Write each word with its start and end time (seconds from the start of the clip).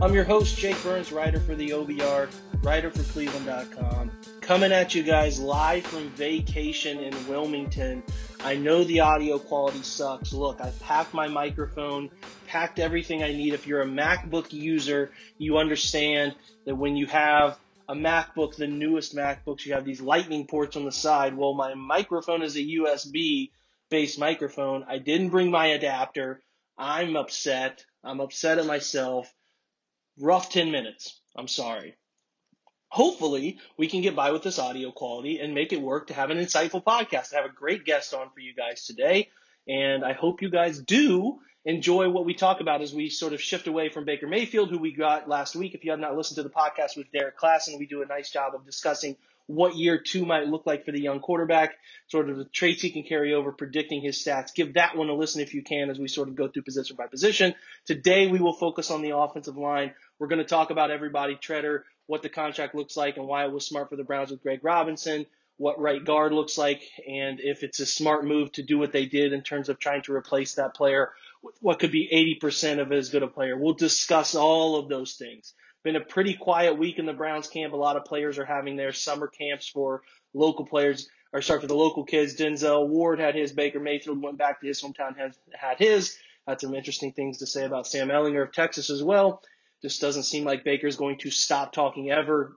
I'm 0.00 0.14
your 0.14 0.24
host, 0.24 0.56
Jake 0.56 0.82
Burns, 0.82 1.12
writer 1.12 1.38
for 1.38 1.54
the 1.54 1.70
OBR, 1.70 2.28
writer 2.64 2.90
for 2.90 3.02
Cleveland.com. 3.12 4.10
Coming 4.40 4.72
at 4.72 4.94
you 4.94 5.02
guys 5.02 5.38
live 5.38 5.84
from 5.84 6.08
vacation 6.10 6.98
in 6.98 7.28
Wilmington. 7.28 8.02
I 8.40 8.56
know 8.56 8.82
the 8.84 9.00
audio 9.00 9.38
quality 9.38 9.82
sucks. 9.82 10.32
Look, 10.32 10.60
I 10.60 10.72
packed 10.80 11.14
my 11.14 11.28
microphone, 11.28 12.10
packed 12.48 12.80
everything 12.80 13.22
I 13.22 13.32
need. 13.32 13.54
If 13.54 13.66
you're 13.66 13.82
a 13.82 13.86
MacBook 13.86 14.52
user, 14.52 15.12
you 15.38 15.58
understand 15.58 16.34
that 16.64 16.74
when 16.74 16.96
you 16.96 17.06
have 17.06 17.58
a 17.88 17.94
MacBook, 17.94 18.56
the 18.56 18.66
newest 18.66 19.14
MacBooks, 19.14 19.66
you 19.66 19.74
have 19.74 19.84
these 19.84 20.00
lightning 20.00 20.46
ports 20.46 20.76
on 20.76 20.84
the 20.84 20.92
side. 20.92 21.36
Well, 21.36 21.54
my 21.54 21.74
microphone 21.74 22.42
is 22.42 22.56
a 22.56 22.60
USB 22.60 23.50
based 23.88 24.18
microphone. 24.18 24.84
I 24.88 24.98
didn't 24.98 25.28
bring 25.28 25.50
my 25.50 25.66
adapter. 25.66 26.42
I'm 26.76 27.14
upset. 27.14 27.84
I'm 28.02 28.20
upset 28.20 28.58
at 28.58 28.66
myself. 28.66 29.32
Rough 30.18 30.50
10 30.50 30.70
minutes. 30.70 31.20
I'm 31.36 31.48
sorry. 31.48 31.94
Hopefully, 32.88 33.58
we 33.78 33.88
can 33.88 34.02
get 34.02 34.14
by 34.14 34.32
with 34.32 34.42
this 34.42 34.58
audio 34.58 34.90
quality 34.90 35.40
and 35.40 35.54
make 35.54 35.72
it 35.72 35.80
work 35.80 36.08
to 36.08 36.14
have 36.14 36.28
an 36.28 36.38
insightful 36.38 36.84
podcast. 36.84 37.32
I 37.32 37.36
have 37.36 37.50
a 37.50 37.54
great 37.54 37.86
guest 37.86 38.12
on 38.12 38.28
for 38.34 38.40
you 38.40 38.54
guys 38.54 38.84
today, 38.84 39.30
and 39.66 40.04
I 40.04 40.12
hope 40.12 40.42
you 40.42 40.50
guys 40.50 40.78
do 40.78 41.38
enjoy 41.64 42.10
what 42.10 42.26
we 42.26 42.34
talk 42.34 42.60
about 42.60 42.82
as 42.82 42.92
we 42.92 43.08
sort 43.08 43.32
of 43.32 43.40
shift 43.40 43.66
away 43.66 43.88
from 43.88 44.04
Baker 44.04 44.26
Mayfield, 44.26 44.68
who 44.68 44.78
we 44.78 44.92
got 44.92 45.28
last 45.28 45.56
week. 45.56 45.74
If 45.74 45.84
you 45.84 45.92
have 45.92 46.00
not 46.00 46.16
listened 46.16 46.36
to 46.36 46.42
the 46.42 46.50
podcast 46.50 46.96
with 46.96 47.10
Derek 47.12 47.38
Klassen, 47.38 47.78
we 47.78 47.86
do 47.86 48.02
a 48.02 48.06
nice 48.06 48.30
job 48.30 48.54
of 48.54 48.66
discussing 48.66 49.16
what 49.54 49.76
year 49.76 49.98
two 49.98 50.24
might 50.24 50.46
look 50.46 50.66
like 50.66 50.84
for 50.84 50.92
the 50.92 51.00
young 51.00 51.20
quarterback, 51.20 51.74
sort 52.08 52.30
of 52.30 52.36
the 52.36 52.44
traits 52.46 52.82
he 52.82 52.90
can 52.90 53.02
carry 53.02 53.34
over, 53.34 53.52
predicting 53.52 54.00
his 54.00 54.16
stats. 54.16 54.54
Give 54.54 54.74
that 54.74 54.96
one 54.96 55.08
a 55.08 55.14
listen 55.14 55.42
if 55.42 55.54
you 55.54 55.62
can 55.62 55.90
as 55.90 55.98
we 55.98 56.08
sort 56.08 56.28
of 56.28 56.36
go 56.36 56.48
through 56.48 56.62
position 56.62 56.96
by 56.96 57.06
position. 57.06 57.54
Today 57.86 58.28
we 58.28 58.40
will 58.40 58.54
focus 58.54 58.90
on 58.90 59.02
the 59.02 59.16
offensive 59.16 59.56
line. 59.56 59.92
We're 60.18 60.28
going 60.28 60.38
to 60.38 60.44
talk 60.44 60.70
about 60.70 60.90
everybody, 60.90 61.36
Tretter, 61.36 61.82
what 62.06 62.22
the 62.22 62.28
contract 62.28 62.74
looks 62.74 62.96
like 62.96 63.16
and 63.16 63.26
why 63.26 63.44
it 63.44 63.52
was 63.52 63.66
smart 63.66 63.90
for 63.90 63.96
the 63.96 64.04
Browns 64.04 64.30
with 64.30 64.42
Greg 64.42 64.60
Robinson, 64.62 65.26
what 65.56 65.80
right 65.80 66.04
guard 66.04 66.32
looks 66.32 66.56
like, 66.56 66.82
and 67.06 67.38
if 67.40 67.62
it's 67.62 67.80
a 67.80 67.86
smart 67.86 68.24
move 68.24 68.50
to 68.52 68.62
do 68.62 68.78
what 68.78 68.92
they 68.92 69.06
did 69.06 69.32
in 69.32 69.42
terms 69.42 69.68
of 69.68 69.78
trying 69.78 70.02
to 70.02 70.14
replace 70.14 70.54
that 70.54 70.74
player 70.74 71.10
with 71.42 71.56
what 71.60 71.78
could 71.78 71.92
be 71.92 72.38
80% 72.42 72.80
of 72.80 72.92
as 72.92 73.10
good 73.10 73.22
a 73.22 73.28
player. 73.28 73.56
We'll 73.56 73.74
discuss 73.74 74.34
all 74.34 74.76
of 74.76 74.88
those 74.88 75.14
things. 75.14 75.54
Been 75.84 75.96
a 75.96 76.00
pretty 76.00 76.34
quiet 76.34 76.78
week 76.78 76.98
in 76.98 77.06
the 77.06 77.12
Browns 77.12 77.48
camp. 77.48 77.72
A 77.72 77.76
lot 77.76 77.96
of 77.96 78.04
players 78.04 78.38
are 78.38 78.44
having 78.44 78.76
their 78.76 78.92
summer 78.92 79.26
camps 79.26 79.68
for 79.68 80.02
local 80.32 80.64
players, 80.64 81.08
or 81.32 81.42
sorry, 81.42 81.60
for 81.60 81.66
the 81.66 81.74
local 81.74 82.04
kids. 82.04 82.36
Denzel 82.36 82.88
Ward 82.88 83.18
had 83.18 83.34
his. 83.34 83.52
Baker 83.52 83.80
Mayfield 83.80 84.22
went 84.22 84.38
back 84.38 84.60
to 84.60 84.66
his 84.66 84.80
hometown, 84.80 85.16
has 85.16 85.36
had 85.52 85.78
his. 85.78 86.16
Had 86.46 86.60
some 86.60 86.74
interesting 86.74 87.12
things 87.12 87.38
to 87.38 87.46
say 87.46 87.64
about 87.64 87.86
Sam 87.86 88.08
Ehlinger 88.08 88.42
of 88.42 88.52
Texas 88.52 88.90
as 88.90 89.02
well. 89.02 89.42
Just 89.80 90.00
doesn't 90.00 90.24
seem 90.24 90.44
like 90.44 90.64
Baker's 90.64 90.96
going 90.96 91.18
to 91.18 91.30
stop 91.30 91.72
talking 91.72 92.10
ever. 92.10 92.56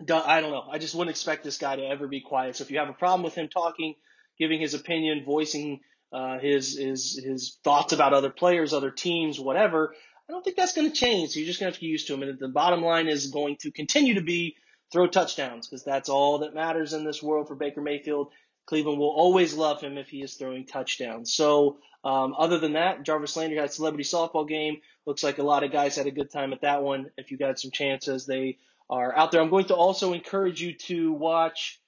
I 0.00 0.40
don't 0.40 0.52
know. 0.52 0.64
I 0.70 0.78
just 0.78 0.94
wouldn't 0.94 1.10
expect 1.10 1.44
this 1.44 1.58
guy 1.58 1.76
to 1.76 1.82
ever 1.82 2.06
be 2.08 2.20
quiet. 2.20 2.56
So 2.56 2.62
if 2.62 2.70
you 2.70 2.78
have 2.78 2.88
a 2.88 2.94
problem 2.94 3.22
with 3.22 3.34
him 3.34 3.48
talking, 3.48 3.94
giving 4.38 4.60
his 4.60 4.74
opinion, 4.74 5.24
voicing 5.24 5.80
uh, 6.12 6.38
his 6.38 6.76
his 6.76 7.20
his 7.22 7.58
thoughts 7.62 7.92
about 7.92 8.12
other 8.12 8.30
players, 8.30 8.72
other 8.72 8.90
teams, 8.90 9.38
whatever, 9.38 9.94
I 10.30 10.32
don't 10.32 10.44
think 10.44 10.56
that's 10.56 10.74
going 10.74 10.88
to 10.88 10.96
change. 10.96 11.30
So 11.30 11.40
you're 11.40 11.48
just 11.48 11.58
going 11.58 11.72
to 11.72 11.74
have 11.74 11.80
to 11.80 11.84
get 11.84 11.90
used 11.90 12.06
to 12.06 12.14
him. 12.14 12.22
And 12.22 12.38
the 12.38 12.46
bottom 12.46 12.82
line 12.82 13.08
is 13.08 13.32
going 13.32 13.56
to 13.62 13.72
continue 13.72 14.14
to 14.14 14.20
be 14.20 14.54
throw 14.92 15.08
touchdowns 15.08 15.66
because 15.66 15.82
that's 15.82 16.08
all 16.08 16.38
that 16.38 16.54
matters 16.54 16.92
in 16.92 17.02
this 17.02 17.20
world 17.20 17.48
for 17.48 17.56
Baker 17.56 17.80
Mayfield. 17.80 18.30
Cleveland 18.66 19.00
will 19.00 19.10
always 19.10 19.54
love 19.54 19.80
him 19.80 19.98
if 19.98 20.08
he 20.08 20.22
is 20.22 20.34
throwing 20.34 20.66
touchdowns. 20.66 21.34
So, 21.34 21.78
um, 22.04 22.36
other 22.38 22.58
than 22.58 22.74
that, 22.74 23.02
Jarvis 23.02 23.36
Landry 23.36 23.58
had 23.58 23.70
a 23.70 23.72
celebrity 23.72 24.04
softball 24.04 24.46
game. 24.46 24.76
Looks 25.04 25.24
like 25.24 25.38
a 25.38 25.42
lot 25.42 25.64
of 25.64 25.72
guys 25.72 25.96
had 25.96 26.06
a 26.06 26.12
good 26.12 26.30
time 26.30 26.52
at 26.52 26.60
that 26.60 26.84
one. 26.84 27.10
If 27.18 27.32
you 27.32 27.36
got 27.36 27.58
some 27.58 27.72
chances, 27.72 28.24
they 28.24 28.58
are 28.88 29.12
out 29.16 29.32
there. 29.32 29.40
I'm 29.40 29.50
going 29.50 29.66
to 29.66 29.74
also 29.74 30.12
encourage 30.12 30.62
you 30.62 30.74
to 30.74 31.12
watch 31.12 31.79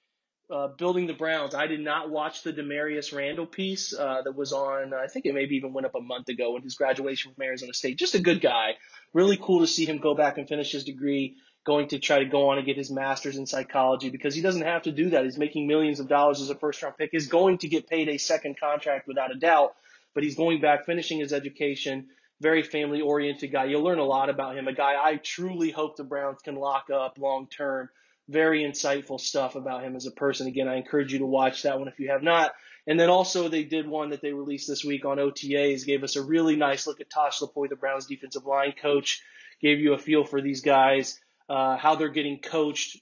uh, 0.53 0.67
Building 0.67 1.07
the 1.07 1.13
Browns. 1.13 1.55
I 1.55 1.65
did 1.65 1.79
not 1.79 2.11
watch 2.11 2.43
the 2.43 2.53
Damarious 2.53 3.11
Randall 3.11 3.47
piece 3.47 3.91
uh, 3.91 4.21
that 4.23 4.35
was 4.35 4.53
on, 4.53 4.93
I 4.93 5.07
think 5.07 5.25
it 5.25 5.33
maybe 5.33 5.55
even 5.55 5.73
went 5.73 5.87
up 5.87 5.95
a 5.95 6.01
month 6.01 6.29
ago 6.29 6.55
in 6.55 6.61
his 6.61 6.75
graduation 6.75 7.33
from 7.33 7.43
Arizona 7.43 7.73
State. 7.73 7.97
Just 7.97 8.13
a 8.13 8.19
good 8.19 8.39
guy. 8.39 8.75
Really 9.13 9.37
cool 9.41 9.61
to 9.61 9.67
see 9.67 9.85
him 9.85 9.97
go 9.97 10.13
back 10.13 10.37
and 10.37 10.47
finish 10.47 10.71
his 10.71 10.83
degree, 10.83 11.37
going 11.65 11.87
to 11.87 11.99
try 11.99 12.19
to 12.19 12.25
go 12.25 12.49
on 12.49 12.59
and 12.59 12.67
get 12.67 12.77
his 12.77 12.91
master's 12.91 13.35
in 13.35 13.47
psychology 13.47 14.11
because 14.11 14.35
he 14.35 14.43
doesn't 14.43 14.61
have 14.61 14.83
to 14.83 14.91
do 14.91 15.09
that. 15.09 15.23
He's 15.23 15.39
making 15.39 15.65
millions 15.65 15.99
of 15.99 16.07
dollars 16.07 16.39
as 16.39 16.51
a 16.51 16.55
first 16.55 16.83
round 16.83 16.97
pick, 16.97 17.09
is 17.13 17.27
going 17.27 17.57
to 17.59 17.67
get 17.67 17.89
paid 17.89 18.07
a 18.07 18.19
second 18.19 18.59
contract 18.59 19.07
without 19.07 19.31
a 19.31 19.39
doubt, 19.39 19.73
but 20.13 20.23
he's 20.23 20.35
going 20.35 20.61
back, 20.61 20.85
finishing 20.85 21.19
his 21.19 21.33
education. 21.33 22.09
Very 22.41 22.61
family 22.61 23.01
oriented 23.01 23.51
guy. 23.51 23.65
You'll 23.65 23.83
learn 23.83 23.99
a 23.99 24.05
lot 24.05 24.29
about 24.29 24.57
him. 24.57 24.67
A 24.67 24.73
guy 24.73 24.93
I 25.01 25.15
truly 25.15 25.71
hope 25.71 25.95
the 25.95 26.03
Browns 26.03 26.41
can 26.43 26.55
lock 26.55 26.89
up 26.93 27.17
long 27.17 27.47
term 27.47 27.89
very 28.29 28.63
insightful 28.63 29.19
stuff 29.19 29.55
about 29.55 29.83
him 29.83 29.95
as 29.95 30.05
a 30.05 30.11
person. 30.11 30.47
Again, 30.47 30.67
I 30.67 30.75
encourage 30.75 31.13
you 31.13 31.19
to 31.19 31.25
watch 31.25 31.63
that 31.63 31.79
one 31.79 31.87
if 31.87 31.99
you 31.99 32.09
have 32.09 32.23
not. 32.23 32.53
And 32.85 32.99
then 32.99 33.09
also 33.09 33.47
they 33.47 33.63
did 33.63 33.87
one 33.87 34.09
that 34.09 34.21
they 34.21 34.33
released 34.33 34.67
this 34.67 34.83
week 34.83 35.05
on 35.05 35.17
OTAs, 35.17 35.85
gave 35.85 36.03
us 36.03 36.15
a 36.15 36.23
really 36.23 36.55
nice 36.55 36.85
look 36.85 36.99
at 36.99 37.09
Tosh 37.09 37.39
Lupoi, 37.39 37.69
the 37.69 37.75
Browns 37.75 38.07
defensive 38.07 38.45
line 38.45 38.73
coach, 38.81 39.21
gave 39.61 39.79
you 39.79 39.93
a 39.93 39.97
feel 39.97 40.25
for 40.25 40.41
these 40.41 40.61
guys, 40.61 41.19
uh, 41.49 41.77
how 41.77 41.95
they're 41.95 42.09
getting 42.09 42.39
coached, 42.39 42.97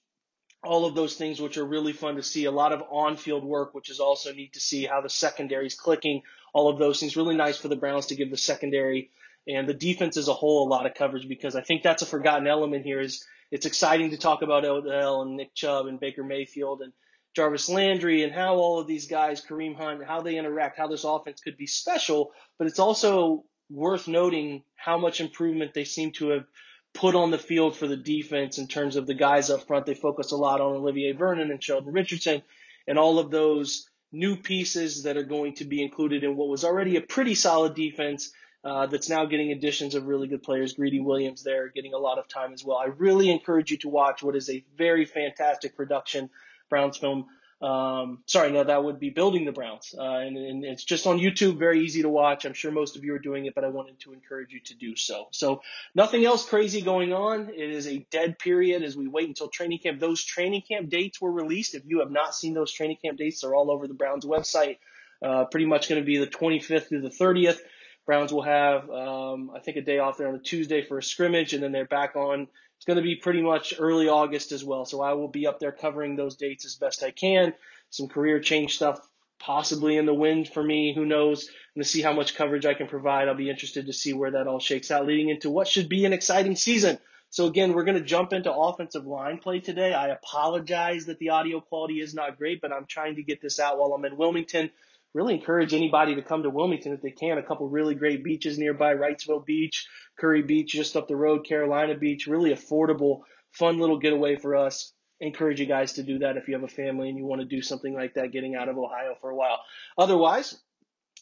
all 0.64 0.86
of 0.86 0.94
those 0.94 1.16
things, 1.16 1.42
which 1.42 1.58
are 1.58 1.66
really 1.66 1.94
fun 1.94 2.16
to 2.16 2.24
see. 2.24 2.46
A 2.46 2.52
lot 2.52 2.72
of 2.72 2.84
on-field 2.92 3.44
work, 3.44 3.74
which 3.74 3.90
is 3.90 4.00
also 4.00 4.32
neat 4.32 4.54
to 4.54 4.60
see 4.60 4.86
how 4.86 5.02
the 5.02 5.10
secondary 5.10 5.66
is 5.66 5.74
clicking. 5.74 6.22
All 6.54 6.70
of 6.70 6.78
those 6.78 7.00
things 7.00 7.18
really 7.18 7.36
nice 7.36 7.58
for 7.58 7.68
the 7.68 7.76
Browns 7.76 8.08
to 8.08 8.16
give 8.16 8.30
the 8.30 8.38
secondary 8.38 9.10
and 9.48 9.68
the 9.68 9.74
defense 9.74 10.18
as 10.18 10.28
a 10.28 10.34
whole 10.34 10.68
a 10.68 10.70
lot 10.70 10.86
of 10.86 10.94
coverage 10.94 11.28
because 11.28 11.56
I 11.56 11.62
think 11.62 11.82
that's 11.82 12.04
a 12.04 12.06
forgotten 12.06 12.48
element 12.48 12.86
here 12.86 13.02
is 13.02 13.26
it's 13.52 13.66
exciting 13.66 14.12
to 14.12 14.18
talk 14.18 14.42
about 14.42 14.66
Odell 14.66 15.22
and 15.22 15.36
Nick 15.36 15.54
Chubb 15.54 15.88
and 15.88 16.00
Baker 16.00 16.24
Mayfield 16.24 16.82
and 16.82 16.94
Jarvis 17.36 17.70
Landry 17.70 18.24
and 18.24 18.34
how 18.34 18.56
all 18.56 18.80
of 18.80 18.88
these 18.88 19.08
guys, 19.08 19.46
Kareem 19.46 19.76
Hunt, 19.76 20.04
how 20.06 20.22
they 20.22 20.38
interact, 20.38 20.78
how 20.78 20.88
this 20.88 21.04
offense 21.04 21.42
could 21.42 21.58
be 21.58 21.68
special, 21.68 22.32
but 22.58 22.68
it's 22.68 22.80
also 22.80 23.44
worth 23.70 24.08
noting 24.08 24.64
how 24.76 24.98
much 24.98 25.22
improvement 25.22 25.74
they 25.74 25.86
seem 25.86 26.12
to 26.12 26.30
have 26.30 26.46
put 26.94 27.16
on 27.16 27.32
the 27.32 27.38
field 27.38 27.78
for 27.78 27.88
the 27.88 27.96
defense 27.98 28.58
in 28.58 28.68
terms 28.68 28.96
of 28.96 29.08
the 29.08 29.14
guys 29.14 29.50
up 29.50 29.66
front. 29.68 29.86
They 29.86 29.94
focus 29.94 30.32
a 30.32 30.38
lot 30.38 30.60
on 30.60 30.76
Olivier 30.76 31.14
Vernon 31.14 31.52
and 31.52 31.64
Sheldon 31.64 31.94
Richardson 31.94 32.42
and 32.88 32.98
all 32.98 33.20
of 33.20 33.32
those 33.32 33.88
new 34.12 34.36
pieces 34.36 35.04
that 35.04 35.16
are 35.16 35.24
going 35.24 35.56
to 35.56 35.66
be 35.66 35.82
included 35.82 36.24
in 36.24 36.36
what 36.36 36.50
was 36.50 36.66
already 36.66 36.98
a 36.98 37.02
pretty 37.02 37.36
solid 37.36 37.76
defense 37.76 38.32
uh, 38.64 38.86
that's 38.88 39.10
now 39.10 39.26
getting 39.26 39.52
additions 39.52 39.96
of 39.96 40.06
really 40.06 40.28
good 40.28 40.44
players. 40.44 40.74
Greedy 40.74 41.00
Williams 41.00 41.44
there 41.44 41.70
getting 41.70 41.94
a 41.94 41.98
lot 41.98 42.20
of 42.20 42.28
time 42.28 42.54
as 42.54 42.64
well. 42.64 42.78
I 42.78 42.86
really 42.86 43.30
encourage 43.32 43.72
you 43.72 43.78
to 43.78 43.90
watch 43.90 44.22
what 44.22 44.36
is 44.36 44.50
a 44.50 44.64
very 44.78 45.06
fantastic 45.06 45.76
production 45.76 46.30
Browns 46.70 46.98
film. 46.98 47.28
Um, 47.62 48.24
sorry, 48.26 48.52
no, 48.52 48.64
that 48.64 48.84
would 48.84 49.00
be 49.00 49.12
Building 49.12 49.46
the 49.46 49.52
Browns. 49.52 49.94
Uh, 49.96 50.02
and, 50.02 50.36
and, 50.36 50.66
it's 50.66 50.84
just 50.84 51.06
on 51.06 51.20
YouTube, 51.20 51.60
very 51.60 51.86
easy 51.86 52.02
to 52.02 52.10
watch. 52.10 52.44
I'm 52.46 52.54
sure 52.54 52.72
most 52.72 52.96
of 52.96 53.04
you 53.04 53.14
are 53.14 53.20
doing 53.20 53.46
it, 53.46 53.54
but 53.54 53.64
I 53.64 53.68
wanted 53.68 54.00
to 54.00 54.14
encourage 54.14 54.52
you 54.52 54.62
to 54.62 54.74
do 54.74 54.96
so. 54.96 55.28
So 55.30 55.62
nothing 55.94 56.26
else 56.26 56.44
crazy 56.44 56.82
going 56.82 57.14
on. 57.14 57.50
It 57.50 57.70
is 57.70 57.86
a 57.86 58.00
dead 58.10 58.40
period 58.40 58.82
as 58.82 58.98
we 58.98 59.08
wait 59.08 59.28
until 59.28 59.48
training 59.48 59.78
camp. 59.78 60.00
Those 60.00 60.24
training 60.24 60.64
camp 60.68 60.90
dates 60.90 61.22
were 61.22 61.32
released. 61.32 61.76
If 61.76 61.84
you 61.86 62.00
have 62.00 62.10
not 62.10 62.34
seen 62.34 62.56
those 62.56 62.72
training 62.72 62.98
camp 63.04 63.20
dates, 63.20 63.42
they're 63.42 63.54
all 63.54 63.70
over 63.70 63.88
the 63.88 63.94
Browns 63.94 64.26
website. 64.26 64.78
Uh, 65.24 65.46
pretty 65.46 65.68
much 65.68 65.88
going 65.88 66.02
to 66.02 66.06
be 66.06 66.18
the 66.18 66.26
25th 66.26 66.88
through 66.88 67.02
the 67.02 67.10
30th. 67.10 67.60
Browns 68.06 68.34
will 68.34 68.42
have, 68.42 68.90
um, 68.90 69.52
I 69.56 69.60
think, 69.60 69.78
a 69.78 69.82
day 69.82 70.00
off 70.00 70.18
there 70.18 70.28
on 70.28 70.36
a 70.36 70.40
Tuesday 70.40 70.82
for 70.82 70.98
a 70.98 71.04
scrimmage, 71.04 71.54
and 71.54 71.64
then 71.64 71.72
they're 71.72 71.86
back 71.86 72.16
on. 72.16 72.48
It's 72.78 72.86
going 72.86 72.98
to 72.98 73.04
be 73.04 73.16
pretty 73.16 73.42
much 73.42 73.76
early 73.78 74.10
August 74.10 74.52
as 74.52 74.64
well. 74.64 74.86
So 74.86 75.02
I 75.02 75.14
will 75.14 75.28
be 75.28 75.46
up 75.46 75.60
there 75.60 75.72
covering 75.72 76.16
those 76.16 76.36
dates 76.36 76.66
as 76.66 76.76
best 76.76 77.04
I 77.04 77.12
can. 77.12 77.54
some 77.92 78.08
career 78.08 78.40
change 78.40 78.76
stuff 78.76 79.00
possibly 79.42 79.98
in 79.98 80.06
the 80.06 80.14
wind 80.14 80.48
for 80.48 80.64
me. 80.64 80.94
Who 80.94 81.06
knows? 81.06 81.50
And 81.76 81.84
to 81.84 81.90
see 81.90 82.02
how 82.02 82.14
much 82.14 82.36
coverage 82.36 82.66
I 82.66 82.74
can 82.74 82.88
provide. 82.88 83.28
I'll 83.28 83.36
be 83.36 83.50
interested 83.50 83.88
to 83.88 83.94
see 83.94 84.14
where 84.14 84.32
that 84.32 84.48
all 84.48 84.60
shakes 84.60 84.92
out 84.92 85.06
leading 85.06 85.30
into 85.30 85.50
what 85.50 85.68
should 85.68 85.90
be 85.90 86.06
an 86.06 86.14
exciting 86.14 86.56
season. 86.56 87.00
So 87.30 87.48
again, 87.48 87.74
we're 87.74 87.86
going 87.86 87.98
to 87.98 88.04
jump 88.04 88.34
into 88.34 88.54
offensive 88.54 89.08
line 89.08 89.38
play 89.38 89.60
today. 89.62 89.94
I 89.94 90.10
apologize 90.10 91.06
that 91.06 91.18
the 91.18 91.30
audio 91.30 91.62
quality 91.62 92.02
is 92.02 92.14
not 92.14 92.38
great, 92.38 92.62
but 92.62 92.74
I'm 92.74 92.86
trying 92.86 93.16
to 93.16 93.24
get 93.24 93.42
this 93.42 93.60
out 93.60 93.80
while 93.80 93.94
I'm 93.94 94.06
in 94.06 94.18
Wilmington. 94.18 94.70
Really 95.14 95.34
encourage 95.34 95.74
anybody 95.74 96.16
to 96.16 96.22
come 96.22 96.44
to 96.44 96.50
Wilmington 96.50 96.94
if 96.94 97.02
they 97.02 97.12
can. 97.12 97.38
A 97.38 97.44
couple 97.44 97.68
really 97.68 97.96
great 97.96 98.24
beaches 98.24 98.58
nearby, 98.58 98.94
Wrightsville 98.94 99.46
Beach, 99.46 99.88
Kure 100.20 100.42
Beach, 100.44 100.72
just 100.72 100.96
up 100.96 101.08
the 101.08 101.16
road, 101.16 101.46
Carolina 101.46 101.96
Beach. 101.96 102.28
Really 102.28 102.52
affordable, 102.52 103.22
fun 103.52 103.80
little 103.80 104.00
getaway 104.00 104.38
for 104.38 104.56
us. 104.56 104.94
Encourage 105.20 105.60
you 105.60 105.66
guys 105.66 105.94
to 105.94 106.04
do 106.04 106.20
that 106.20 106.38
if 106.38 106.48
you 106.48 106.54
have 106.54 106.64
a 106.64 106.68
family 106.68 107.10
and 107.10 107.18
you 107.18 107.26
want 107.26 107.42
to 107.42 107.48
do 107.48 107.62
something 107.62 107.94
like 107.94 108.14
that, 108.14 108.32
getting 108.32 108.56
out 108.56 108.70
of 108.70 108.78
Ohio 108.78 109.16
for 109.20 109.30
a 109.30 109.36
while. 109.36 109.60
Otherwise, 109.98 110.58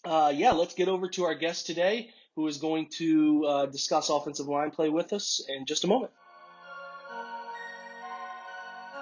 uh, 0.06 0.32
yeah, 0.34 0.52
let's 0.52 0.76
get 0.76 0.88
over 0.88 1.10
to 1.10 1.26
our 1.26 1.36
guest 1.36 1.66
today 1.66 2.10
who 2.36 2.48
is 2.48 2.58
going 2.58 2.88
to 2.98 3.46
uh, 3.46 3.66
discuss 3.66 4.10
offensive 4.10 4.48
line 4.48 4.72
play 4.72 4.90
with 4.90 5.12
us 5.14 5.44
in 5.50 5.66
just 5.66 5.84
a 5.84 5.88
moment. 5.88 6.12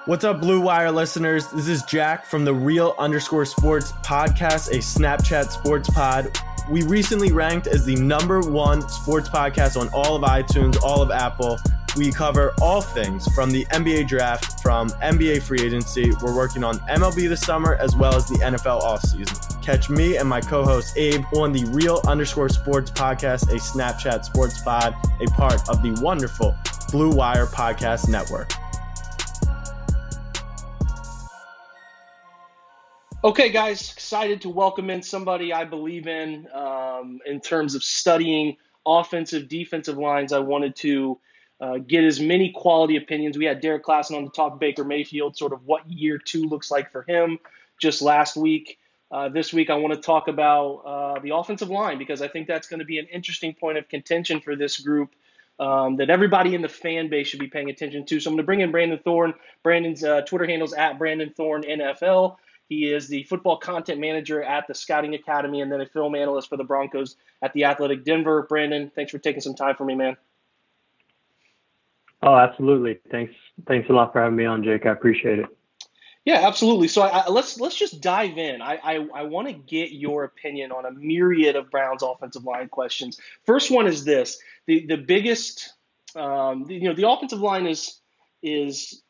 What's 0.07 0.23
up, 0.23 0.39
Blue 0.39 0.61
Wire 0.61 0.89
listeners? 0.89 1.47
This 1.47 1.67
is 1.67 1.83
Jack 1.83 2.25
from 2.25 2.45
the 2.45 2.53
Real 2.53 2.95
Underscore 2.97 3.43
Sports 3.43 3.91
Podcast, 3.91 4.69
a 4.69 4.77
Snapchat 4.77 5.49
sports 5.51 5.89
pod. 5.89 6.31
We 6.71 6.83
recently 6.83 7.33
ranked 7.33 7.67
as 7.67 7.83
the 7.83 7.97
number 7.97 8.39
one 8.39 8.87
sports 8.87 9.27
podcast 9.27 9.75
on 9.75 9.89
all 9.89 10.15
of 10.15 10.21
iTunes, 10.21 10.81
all 10.81 11.01
of 11.01 11.11
Apple. 11.11 11.59
We 11.97 12.13
cover 12.13 12.53
all 12.61 12.79
things 12.79 13.27
from 13.35 13.51
the 13.51 13.65
NBA 13.65 14.07
draft, 14.07 14.61
from 14.61 14.91
NBA 14.91 15.41
free 15.41 15.59
agency. 15.59 16.13
We're 16.23 16.33
working 16.33 16.63
on 16.63 16.79
MLB 16.87 17.27
this 17.27 17.41
summer 17.41 17.75
as 17.75 17.93
well 17.93 18.15
as 18.15 18.27
the 18.27 18.35
NFL 18.35 18.83
offseason. 18.83 19.61
Catch 19.61 19.89
me 19.89 20.15
and 20.15 20.29
my 20.29 20.39
co 20.39 20.63
host 20.63 20.95
Abe 20.95 21.25
on 21.35 21.51
the 21.51 21.65
Real 21.65 21.99
Underscore 22.07 22.47
Sports 22.47 22.91
Podcast, 22.91 23.49
a 23.49 23.57
Snapchat 23.57 24.23
sports 24.23 24.61
pod, 24.61 24.95
a 25.19 25.25
part 25.31 25.67
of 25.67 25.83
the 25.83 25.99
wonderful 26.01 26.55
Blue 26.93 27.11
Wire 27.11 27.45
Podcast 27.45 28.07
Network. 28.07 28.53
Okay, 33.27 33.49
guys, 33.49 33.91
excited 33.91 34.39
to 34.39 34.49
welcome 34.49 34.89
in 34.89 35.01
somebody 35.01 35.51
I 35.51 35.65
believe 35.65 36.07
in 36.07 36.47
um, 36.53 37.19
in 37.25 37.41
terms 37.41 37.75
of 37.75 37.83
studying 37.83 38.55
offensive, 38.85 39.49
defensive 39.49 39.97
lines. 39.97 40.31
I 40.31 40.39
wanted 40.39 40.77
to 40.77 41.19
uh, 41.59 41.77
get 41.79 42.05
as 42.05 42.21
many 42.21 42.53
quality 42.53 42.95
opinions. 42.95 43.37
We 43.37 43.43
had 43.43 43.59
Derek 43.59 43.83
Klassen 43.83 44.15
on 44.15 44.23
to 44.23 44.29
talk 44.29 44.61
Baker 44.61 44.85
Mayfield, 44.85 45.35
sort 45.35 45.51
of 45.51 45.65
what 45.65 45.91
year 45.91 46.17
two 46.17 46.45
looks 46.45 46.71
like 46.71 46.89
for 46.89 47.03
him 47.03 47.37
just 47.77 48.01
last 48.01 48.37
week. 48.37 48.79
Uh, 49.11 49.27
this 49.27 49.51
week, 49.51 49.69
I 49.69 49.75
want 49.75 49.93
to 49.93 49.99
talk 49.99 50.29
about 50.29 50.75
uh, 50.85 51.19
the 51.19 51.35
offensive 51.35 51.69
line 51.69 51.97
because 51.97 52.21
I 52.21 52.29
think 52.29 52.47
that's 52.47 52.69
going 52.69 52.79
to 52.79 52.85
be 52.85 52.97
an 52.97 53.07
interesting 53.11 53.53
point 53.53 53.77
of 53.77 53.89
contention 53.89 54.39
for 54.39 54.55
this 54.55 54.79
group 54.79 55.13
um, 55.59 55.97
that 55.97 56.09
everybody 56.09 56.55
in 56.55 56.61
the 56.61 56.69
fan 56.69 57.09
base 57.09 57.27
should 57.27 57.41
be 57.41 57.47
paying 57.47 57.69
attention 57.69 58.05
to. 58.05 58.21
So 58.21 58.29
I'm 58.29 58.35
going 58.35 58.43
to 58.43 58.45
bring 58.45 58.61
in 58.61 58.71
Brandon 58.71 58.99
Thorn. 59.03 59.33
Brandon's 59.63 60.01
uh, 60.01 60.21
Twitter 60.21 60.45
handle 60.47 60.65
is 60.65 60.73
at 60.73 60.97
Brandon 60.97 61.33
Thorn 61.35 61.63
NFL. 61.63 62.37
He 62.69 62.91
is 62.91 63.07
the 63.07 63.23
football 63.23 63.57
content 63.57 63.99
manager 63.99 64.43
at 64.43 64.67
the 64.67 64.73
Scouting 64.73 65.13
Academy 65.15 65.61
and 65.61 65.71
then 65.71 65.81
a 65.81 65.85
film 65.85 66.15
analyst 66.15 66.49
for 66.49 66.57
the 66.57 66.63
Broncos 66.63 67.15
at 67.41 67.53
the 67.53 67.63
Athletic 67.63 68.03
Denver. 68.03 68.43
Brandon, 68.43 68.91
thanks 68.93 69.11
for 69.11 69.19
taking 69.19 69.41
some 69.41 69.55
time 69.55 69.75
for 69.75 69.85
me, 69.85 69.95
man. 69.95 70.17
Oh, 72.21 72.35
absolutely. 72.35 72.99
Thanks. 73.09 73.33
Thanks 73.67 73.89
a 73.89 73.93
lot 73.93 74.11
for 74.11 74.21
having 74.21 74.35
me 74.35 74.45
on, 74.45 74.63
Jake. 74.63 74.85
I 74.85 74.91
appreciate 74.91 75.39
it. 75.39 75.45
Yeah, 76.25 76.45
absolutely. 76.45 76.89
So 76.89 77.03
I, 77.03 77.19
I, 77.19 77.29
let's 77.29 77.57
let's 77.57 77.77
just 77.77 78.01
dive 78.01 78.37
in. 78.37 78.61
I 78.61 78.79
I, 78.83 79.07
I 79.15 79.23
want 79.23 79.47
to 79.47 79.53
get 79.53 79.91
your 79.91 80.25
opinion 80.25 80.73
on 80.73 80.85
a 80.85 80.91
myriad 80.91 81.55
of 81.55 81.71
Browns 81.71 82.03
offensive 82.03 82.43
line 82.43 82.67
questions. 82.67 83.17
First 83.45 83.71
one 83.71 83.87
is 83.87 84.03
this: 84.03 84.37
the 84.65 84.85
the 84.87 84.97
biggest, 84.97 85.73
um, 86.17 86.65
the, 86.65 86.73
you 86.73 86.89
know, 86.89 86.93
the 86.93 87.07
offensive 87.07 87.39
line 87.39 87.65
is 87.65 88.01
is 88.43 89.03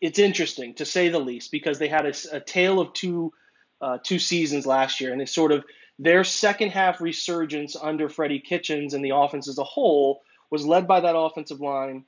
it's 0.00 0.18
interesting 0.18 0.74
to 0.74 0.84
say 0.84 1.08
the 1.08 1.18
least 1.18 1.50
because 1.50 1.78
they 1.78 1.88
had 1.88 2.06
a, 2.06 2.14
a 2.32 2.40
tale 2.40 2.80
of 2.80 2.92
two 2.92 3.32
uh, 3.80 3.98
two 4.02 4.18
seasons 4.18 4.66
last 4.66 5.00
year, 5.00 5.12
and 5.12 5.22
it's 5.22 5.32
sort 5.34 5.52
of 5.52 5.64
their 5.98 6.24
second 6.24 6.70
half 6.70 7.00
resurgence 7.00 7.76
under 7.76 8.08
Freddie 8.08 8.40
Kitchens 8.40 8.94
and 8.94 9.04
the 9.04 9.10
offense 9.10 9.48
as 9.48 9.58
a 9.58 9.64
whole 9.64 10.22
was 10.50 10.66
led 10.66 10.86
by 10.88 11.00
that 11.00 11.16
offensive 11.16 11.60
line 11.60 12.04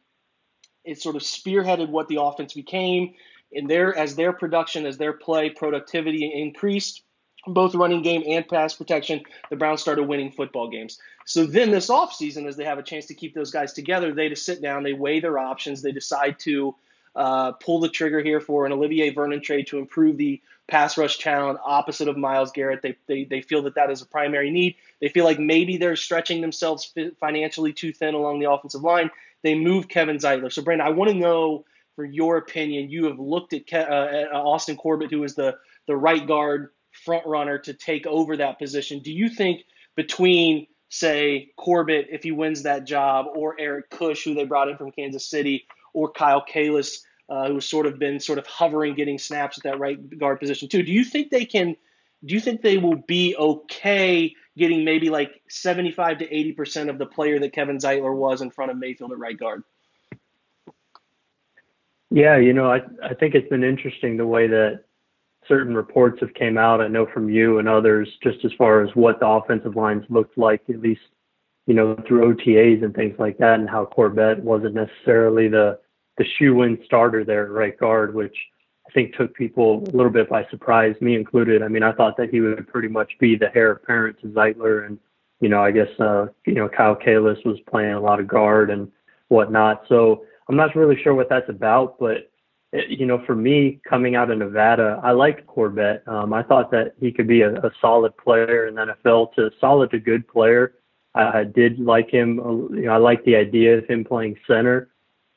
it 0.85 1.01
sort 1.01 1.17
of 1.17 1.23
spearheaded 1.23 1.89
what 1.89 2.09
the 2.09 2.21
offense 2.21 2.55
became. 2.55 3.15
And 3.53 3.69
their 3.69 3.97
as 3.97 4.15
their 4.15 4.33
production, 4.33 4.87
as 4.87 4.97
their 4.97 5.13
play 5.13 5.51
productivity 5.51 6.33
increased, 6.33 7.03
both 7.47 7.75
running 7.75 8.03
game 8.03 8.23
and 8.27 8.47
pass 8.47 8.75
protection, 8.75 9.23
the 9.51 9.57
Browns 9.57 9.81
started 9.81 10.05
winning 10.05 10.31
football 10.31 10.69
games. 10.69 10.99
So 11.27 11.47
then 11.47 11.71
this 11.71 11.89
offseason, 11.89 12.47
as 12.47 12.57
they 12.57 12.65
have 12.65 12.79
a 12.79 12.83
chance 12.83 13.07
to 13.07 13.15
keep 13.15 13.35
those 13.35 13.51
guys 13.51 13.73
together, 13.73 14.13
they 14.13 14.29
just 14.29 14.45
sit 14.45 14.63
down, 14.63 14.83
they 14.83 14.93
weigh 14.93 15.21
their 15.21 15.39
options, 15.39 15.83
they 15.83 15.93
decide 15.93 16.39
to 16.41 16.77
uh, 17.17 17.53
pull 17.53 17.81
the 17.81 17.89
trigger 17.89 18.21
here 18.21 18.41
for 18.41 18.67
an 18.67 18.73
Olivier 18.73 19.11
Vernon 19.11 19.43
trade 19.43 19.67
to 19.69 19.79
improve 19.79 20.17
the 20.17 20.41
pass 20.69 20.97
rush 20.97 21.19
talent 21.19 21.59
opposite 21.65 22.09
of 22.09 22.17
Myles 22.17 22.53
Garrett. 22.53 22.83
They, 22.83 22.97
they, 23.07 23.25
they 23.25 23.43
feel 23.43 23.63
that 23.63 23.75
that 23.75 23.91
is 23.91 24.03
a 24.03 24.07
primary 24.07 24.51
need. 24.51 24.77
They 25.01 25.09
feel 25.09 25.25
like 25.25 25.39
maybe 25.39 25.77
they're 25.77 25.97
stretching 25.97 26.41
themselves 26.41 26.95
financially 27.19 27.73
too 27.73 27.93
thin 27.93 28.15
along 28.15 28.39
the 28.39 28.51
offensive 28.51 28.83
line. 28.83 29.11
They 29.43 29.55
move 29.55 29.89
Kevin 29.89 30.19
Zeitler. 30.19 30.53
So, 30.53 30.63
Brandon, 30.63 30.87
I 30.87 30.91
want 30.91 31.11
to 31.11 31.17
know 31.17 31.65
for 31.97 32.05
your 32.05 32.37
opinion. 32.37 32.91
You 32.91 33.07
have 33.07 33.19
looked 33.19 33.53
at, 33.53 33.67
Ke- 33.67 33.91
uh, 33.91 34.09
at 34.13 34.33
Austin 34.33 34.77
Corbett, 34.77 35.11
who 35.11 35.25
is 35.25 35.35
the, 35.35 35.57
the 35.87 35.97
right 35.97 36.25
guard 36.27 36.71
front 36.93 37.27
runner 37.27 37.59
to 37.59 37.75
take 37.75 38.07
over 38.07 38.37
that 38.37 38.59
position. 38.59 39.01
Do 39.01 39.13
you 39.13 39.29
think 39.29 39.63
between, 39.97 40.67
say, 40.89 41.51
Corbett, 41.57 42.09
if 42.11 42.23
he 42.23 42.31
wins 42.31 42.63
that 42.63 42.85
job, 42.85 43.27
or 43.35 43.57
Eric 43.59 43.91
Kush, 43.91 44.25
who 44.25 44.35
they 44.35 44.45
brought 44.45 44.69
in 44.69 44.77
from 44.77 44.93
Kansas 44.93 45.27
City, 45.27 45.67
or 45.93 46.11
Kyle 46.11 46.45
Kalis, 46.45 47.01
uh, 47.29 47.49
who's 47.49 47.67
sort 47.67 47.87
of 47.87 47.99
been 47.99 48.21
sort 48.21 48.39
of 48.39 48.47
hovering, 48.47 48.95
getting 48.95 49.19
snaps 49.19 49.59
at 49.59 49.65
that 49.65 49.79
right 49.79 50.19
guard 50.19 50.41
position 50.41 50.69
too. 50.69 50.83
Do 50.83 50.93
you 50.93 51.05
think 51.05 51.31
they 51.31 51.45
can? 51.45 51.77
Do 52.25 52.35
you 52.35 52.41
think 52.41 52.61
they 52.61 52.77
will 52.77 52.97
be 52.97 53.35
okay 53.37 54.35
getting 54.57 54.85
maybe 54.85 55.09
like 55.09 55.41
75 55.49 56.19
to 56.19 56.35
80 56.35 56.53
percent 56.53 56.91
of 56.91 56.99
the 56.99 57.07
player 57.07 57.39
that 57.39 57.53
Kevin 57.53 57.79
Zeitler 57.79 58.15
was 58.15 58.43
in 58.43 58.51
front 58.51 58.71
of 58.71 58.77
Mayfield 58.77 59.13
at 59.13 59.19
right 59.19 59.39
guard? 59.39 59.63
Yeah, 62.11 62.37
you 62.37 62.53
know, 62.53 62.71
I 62.71 62.81
I 63.03 63.15
think 63.15 63.35
it's 63.35 63.49
been 63.49 63.65
interesting 63.65 64.17
the 64.17 64.27
way 64.27 64.49
that 64.49 64.85
certain 65.47 65.75
reports 65.75 66.21
have 66.21 66.35
came 66.35 66.59
out. 66.59 66.81
I 66.81 66.89
know 66.89 67.07
from 67.07 67.29
you 67.29 67.59
and 67.59 67.69
others, 67.69 68.09
just 68.23 68.45
as 68.45 68.53
far 68.59 68.83
as 68.83 68.95
what 68.95 69.21
the 69.21 69.27
offensive 69.27 69.77
lines 69.77 70.05
looked 70.09 70.37
like, 70.37 70.63
at 70.69 70.81
least 70.81 71.01
you 71.67 71.75
know 71.75 71.95
through 72.07 72.35
OTAs 72.35 72.83
and 72.83 72.95
things 72.95 73.17
like 73.19 73.39
that, 73.39 73.61
and 73.61 73.69
how 73.69 73.85
Corbett 73.87 74.43
wasn't 74.43 74.75
necessarily 74.75 75.49
the 75.49 75.79
the 76.19 76.25
shoe-in 76.39 76.79
starter 76.85 77.25
there 77.25 77.45
at 77.45 77.51
right 77.51 77.79
guard, 77.79 78.15
which 78.15 78.37
I 78.87 78.93
think 78.93 79.15
took 79.15 79.35
people 79.35 79.85
a 79.89 79.97
little 79.97 80.11
bit 80.11 80.29
by 80.29 80.47
surprise, 80.51 80.95
me 81.01 81.15
included. 81.15 81.63
I 81.63 81.69
mean, 81.69 81.83
I 81.83 81.93
thought 81.93 82.17
that 82.17 82.31
he 82.31 82.41
would 82.41 82.67
pretty 82.69 82.89
much 82.89 83.13
be 83.21 83.37
the 83.37 83.55
heir 83.57 83.73
apparent 83.73 84.21
to 84.21 84.29
Zeitler, 84.29 84.87
and 84.87 84.99
you 85.41 85.49
know, 85.49 85.63
I 85.63 85.71
guess 85.71 85.89
uh, 85.99 86.27
you 86.47 86.55
know 86.55 86.69
Kyle 86.69 86.97
Kalis 86.97 87.45
was 87.45 87.59
playing 87.71 87.95
a 87.95 88.01
lot 88.01 88.21
of 88.21 88.29
guard 88.29 88.71
and 88.71 88.91
whatnot. 89.29 89.85
So 89.89 90.25
I'm 90.49 90.57
not 90.57 90.75
really 90.75 91.01
sure 91.03 91.15
what 91.15 91.29
that's 91.29 91.49
about, 91.49 91.99
but 91.99 92.31
it, 92.73 92.99
you 92.99 93.07
know, 93.07 93.23
for 93.27 93.35
me 93.35 93.81
coming 93.89 94.17
out 94.17 94.31
of 94.31 94.39
Nevada, 94.39 95.01
I 95.03 95.13
liked 95.13 95.47
Corbett. 95.47 96.03
Um, 96.07 96.33
I 96.33 96.43
thought 96.43 96.71
that 96.73 96.95
he 97.01 97.13
could 97.13 97.27
be 97.27 97.43
a, 97.43 97.55
a 97.55 97.71
solid 97.81 98.17
player 98.17 98.67
in 98.67 98.75
the 98.75 98.95
NFL, 99.05 99.35
to 99.35 99.51
solid 99.61 99.91
to 99.93 99.99
good 99.99 100.27
player. 100.29 100.75
I, 101.15 101.45
did 101.45 101.79
like 101.79 102.11
him. 102.11 102.37
You 102.73 102.83
know, 102.83 102.93
I 102.93 102.99
like 102.99 103.25
the 103.25 103.37
idea 103.37 103.79
of 103.79 103.87
him 103.87 104.05
playing 104.05 104.37
center 104.47 104.91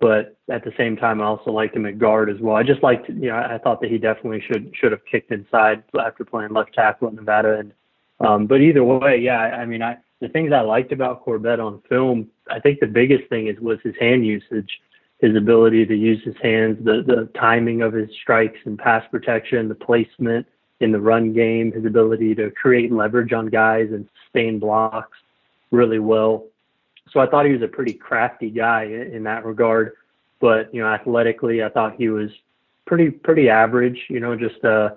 but 0.03 0.35
at 0.49 0.65
the 0.65 0.73
same 0.77 0.97
time, 0.97 1.21
I 1.21 1.23
also 1.23 1.49
liked 1.49 1.77
him 1.77 1.85
at 1.85 1.97
guard 1.97 2.29
as 2.29 2.37
well. 2.41 2.57
I 2.57 2.63
just 2.63 2.83
liked, 2.83 3.07
you 3.07 3.29
know, 3.29 3.37
I 3.37 3.57
thought 3.57 3.79
that 3.79 3.89
he 3.89 3.97
definitely 3.97 4.43
should 4.45 4.75
should 4.75 4.91
have 4.91 4.99
kicked 5.09 5.31
inside 5.31 5.81
after 5.97 6.25
playing 6.25 6.51
left 6.51 6.73
tackle 6.73 7.07
at 7.07 7.13
Nevada. 7.13 7.59
And 7.59 7.73
um, 8.19 8.45
but 8.45 8.59
either 8.59 8.83
way, 8.83 9.19
yeah, 9.19 9.39
I 9.39 9.65
mean, 9.65 9.81
I 9.81 9.95
the 10.19 10.27
things 10.27 10.51
I 10.51 10.59
liked 10.59 10.91
about 10.91 11.21
Corbett 11.21 11.61
on 11.61 11.81
film, 11.87 12.27
I 12.51 12.59
think 12.59 12.81
the 12.81 12.85
biggest 12.85 13.29
thing 13.29 13.47
is 13.47 13.57
was 13.61 13.79
his 13.81 13.95
hand 13.97 14.25
usage, 14.25 14.81
his 15.19 15.37
ability 15.37 15.85
to 15.85 15.95
use 15.95 16.21
his 16.25 16.35
hands, 16.43 16.83
the 16.83 17.01
the 17.07 17.29
timing 17.39 17.81
of 17.81 17.93
his 17.93 18.09
strikes 18.21 18.59
and 18.65 18.77
pass 18.77 19.05
protection, 19.09 19.69
the 19.69 19.75
placement 19.75 20.45
in 20.81 20.91
the 20.91 20.99
run 20.99 21.31
game, 21.31 21.71
his 21.71 21.85
ability 21.85 22.35
to 22.35 22.51
create 22.51 22.91
leverage 22.91 23.31
on 23.31 23.45
guys 23.47 23.87
and 23.93 24.05
sustain 24.25 24.59
blocks 24.59 25.17
really 25.73 25.99
well. 25.99 26.45
So 27.11 27.19
I 27.19 27.27
thought 27.27 27.45
he 27.45 27.51
was 27.51 27.61
a 27.61 27.67
pretty 27.67 27.93
crafty 27.93 28.49
guy 28.49 28.83
in 28.83 29.23
that 29.23 29.45
regard. 29.45 29.93
But 30.39 30.73
you 30.73 30.81
know, 30.81 30.87
athletically, 30.87 31.63
I 31.63 31.69
thought 31.69 31.95
he 31.97 32.09
was 32.09 32.29
pretty 32.85 33.09
pretty 33.09 33.49
average. 33.49 33.99
You 34.09 34.19
know, 34.19 34.35
just 34.35 34.63
uh, 34.63 34.91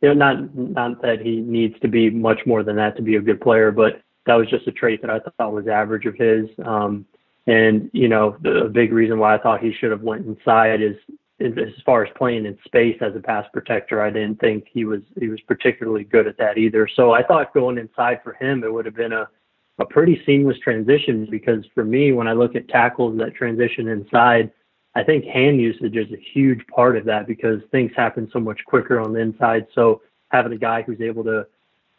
you 0.00 0.08
know, 0.08 0.14
not 0.14 0.56
not 0.56 1.02
that 1.02 1.20
he 1.20 1.40
needs 1.40 1.78
to 1.80 1.88
be 1.88 2.08
much 2.10 2.40
more 2.46 2.62
than 2.62 2.76
that 2.76 2.96
to 2.96 3.02
be 3.02 3.16
a 3.16 3.20
good 3.20 3.40
player, 3.40 3.70
but 3.70 4.02
that 4.26 4.34
was 4.34 4.48
just 4.48 4.66
a 4.66 4.72
trait 4.72 5.02
that 5.02 5.10
I 5.10 5.18
thought 5.18 5.52
was 5.52 5.68
average 5.68 6.06
of 6.06 6.16
his. 6.16 6.46
Um, 6.64 7.04
and 7.46 7.90
you 7.92 8.08
know, 8.08 8.36
the 8.42 8.70
big 8.72 8.92
reason 8.92 9.18
why 9.18 9.34
I 9.34 9.38
thought 9.38 9.62
he 9.62 9.72
should 9.72 9.90
have 9.90 10.02
went 10.02 10.26
inside 10.26 10.82
is 10.82 10.96
as 11.40 11.82
far 11.86 12.04
as 12.04 12.12
playing 12.16 12.44
in 12.44 12.58
space 12.66 12.98
as 13.00 13.16
a 13.16 13.20
pass 13.20 13.46
protector, 13.52 14.02
I 14.02 14.10
didn't 14.10 14.38
think 14.40 14.66
he 14.70 14.84
was 14.84 15.00
he 15.18 15.28
was 15.28 15.40
particularly 15.42 16.04
good 16.04 16.26
at 16.26 16.36
that 16.36 16.58
either. 16.58 16.86
So 16.94 17.12
I 17.12 17.22
thought 17.22 17.54
going 17.54 17.78
inside 17.78 18.20
for 18.22 18.34
him, 18.34 18.62
it 18.62 18.72
would 18.72 18.84
have 18.84 18.96
been 18.96 19.12
a 19.12 19.28
a 19.80 19.84
pretty 19.86 20.20
seamless 20.26 20.58
transition 20.58 21.26
because 21.30 21.64
for 21.74 21.84
me, 21.84 22.12
when 22.12 22.28
I 22.28 22.32
look 22.32 22.54
at 22.54 22.68
tackles 22.68 23.18
that 23.18 23.34
transition 23.34 23.88
inside, 23.88 24.52
I 24.94 25.02
think 25.02 25.24
hand 25.24 25.60
usage 25.60 25.96
is 25.96 26.12
a 26.12 26.20
huge 26.34 26.66
part 26.66 26.96
of 26.96 27.04
that 27.06 27.26
because 27.26 27.60
things 27.70 27.90
happen 27.96 28.28
so 28.32 28.40
much 28.40 28.60
quicker 28.66 29.00
on 29.00 29.12
the 29.12 29.20
inside. 29.20 29.66
So 29.74 30.02
having 30.28 30.52
a 30.52 30.58
guy 30.58 30.82
who's 30.82 31.00
able 31.00 31.24
to 31.24 31.46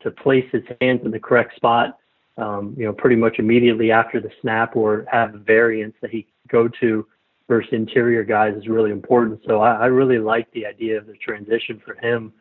to 0.02 0.10
place 0.10 0.46
his 0.52 0.64
hands 0.82 1.02
in 1.06 1.12
the 1.12 1.20
correct 1.20 1.56
spot, 1.56 2.00
um, 2.38 2.74
you 2.76 2.86
know, 2.86 2.94
pretty 2.94 3.16
much 3.16 3.38
immediately 3.38 3.92
after 3.92 4.20
the 4.20 4.32
snap 4.42 4.76
or 4.76 5.06
have 5.12 5.34
variants 5.46 5.96
that 6.02 6.10
he 6.10 6.28
go 6.48 6.68
to 6.80 7.06
versus 7.48 7.72
interior 7.72 8.24
guys 8.24 8.56
is 8.56 8.68
really 8.68 8.90
important. 8.90 9.40
So 9.46 9.62
I, 9.62 9.74
I 9.74 9.86
really 9.86 10.18
like 10.18 10.52
the 10.54 10.66
idea 10.66 10.98
of 10.98 11.06
the 11.06 11.14
transition 11.14 11.80
for 11.86 11.96
him. 11.96 12.34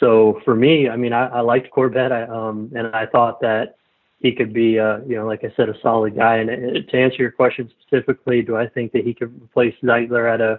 So 0.00 0.40
for 0.44 0.56
me, 0.56 0.88
I 0.88 0.96
mean, 0.96 1.12
I, 1.12 1.26
I 1.26 1.40
liked 1.40 1.70
Corbett, 1.70 2.10
I, 2.10 2.24
um, 2.24 2.72
and 2.74 2.88
I 2.88 3.06
thought 3.06 3.40
that 3.42 3.76
he 4.24 4.32
could 4.32 4.54
be, 4.54 4.78
uh, 4.78 5.00
you 5.06 5.16
know, 5.16 5.26
like 5.26 5.44
I 5.44 5.52
said, 5.54 5.68
a 5.68 5.78
solid 5.82 6.16
guy. 6.16 6.36
And 6.36 6.48
uh, 6.48 6.80
to 6.90 6.96
answer 6.96 7.18
your 7.18 7.30
question 7.30 7.70
specifically, 7.82 8.40
do 8.40 8.56
I 8.56 8.66
think 8.66 8.92
that 8.92 9.04
he 9.04 9.12
could 9.12 9.30
replace 9.42 9.74
Zeitler 9.82 10.32
at 10.32 10.40
a, 10.40 10.58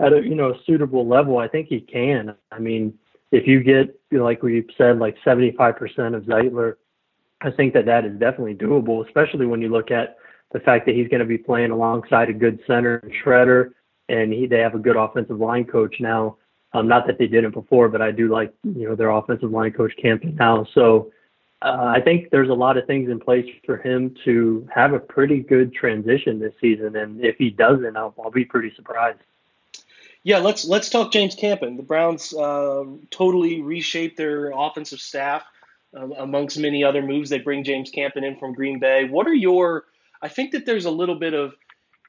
at 0.00 0.14
a, 0.14 0.22
you 0.22 0.34
know, 0.34 0.52
a 0.52 0.54
suitable 0.64 1.06
level? 1.06 1.36
I 1.36 1.46
think 1.46 1.68
he 1.68 1.80
can. 1.80 2.34
I 2.50 2.58
mean, 2.58 2.94
if 3.30 3.46
you 3.46 3.62
get, 3.62 3.94
you 4.10 4.16
know, 4.16 4.24
like 4.24 4.42
we 4.42 4.66
said, 4.78 4.98
like 4.98 5.14
75% 5.26 6.16
of 6.16 6.22
Zeitler, 6.22 6.76
I 7.42 7.50
think 7.50 7.74
that 7.74 7.84
that 7.84 8.06
is 8.06 8.18
definitely 8.18 8.54
doable, 8.54 9.06
especially 9.06 9.44
when 9.44 9.60
you 9.60 9.68
look 9.68 9.90
at 9.90 10.16
the 10.52 10.60
fact 10.60 10.86
that 10.86 10.94
he's 10.94 11.08
going 11.08 11.20
to 11.20 11.26
be 11.26 11.36
playing 11.36 11.70
alongside 11.70 12.30
a 12.30 12.32
good 12.32 12.60
center 12.66 12.96
and 12.96 13.12
Tretter, 13.22 13.72
and 14.08 14.32
he, 14.32 14.46
they 14.46 14.60
have 14.60 14.74
a 14.74 14.78
good 14.78 14.96
offensive 14.96 15.38
line 15.38 15.66
coach 15.66 15.96
now. 16.00 16.38
Um, 16.72 16.88
not 16.88 17.06
that 17.08 17.18
they 17.18 17.26
didn't 17.26 17.52
before, 17.52 17.90
but 17.90 18.00
I 18.00 18.10
do 18.10 18.32
like 18.32 18.54
you 18.62 18.88
know 18.88 18.94
their 18.94 19.10
offensive 19.10 19.50
line 19.50 19.72
coach 19.72 19.92
Campen 20.00 20.34
now. 20.36 20.66
So 20.74 21.12
uh, 21.62 21.92
I 21.96 22.00
think 22.00 22.30
there's 22.30 22.48
a 22.48 22.54
lot 22.54 22.76
of 22.76 22.86
things 22.86 23.08
in 23.08 23.20
place 23.20 23.46
for 23.64 23.76
him 23.76 24.14
to 24.24 24.68
have 24.74 24.92
a 24.92 24.98
pretty 24.98 25.40
good 25.40 25.72
transition 25.72 26.40
this 26.40 26.54
season, 26.60 26.96
and 26.96 27.24
if 27.24 27.36
he 27.36 27.50
doesn't, 27.50 27.96
I'll, 27.96 28.14
I'll 28.22 28.30
be 28.30 28.44
pretty 28.44 28.72
surprised. 28.74 29.20
Yeah, 30.24 30.38
let's 30.38 30.64
let's 30.64 30.88
talk 30.88 31.12
James 31.12 31.34
Campen. 31.34 31.76
The 31.76 31.82
Browns 31.82 32.32
uh, 32.34 32.84
totally 33.10 33.60
reshaped 33.60 34.16
their 34.16 34.52
offensive 34.54 35.00
staff. 35.00 35.44
Uh, 35.94 36.08
amongst 36.18 36.58
many 36.58 36.82
other 36.82 37.02
moves, 37.02 37.28
they 37.28 37.38
bring 37.38 37.64
James 37.64 37.90
Campen 37.90 38.24
in 38.24 38.36
from 38.36 38.54
Green 38.54 38.78
Bay. 38.78 39.04
What 39.04 39.26
are 39.26 39.34
your 39.34 39.84
I 40.22 40.28
think 40.28 40.52
that 40.52 40.64
there's 40.64 40.84
a 40.84 40.90
little 40.90 41.16
bit 41.16 41.34
of 41.34 41.54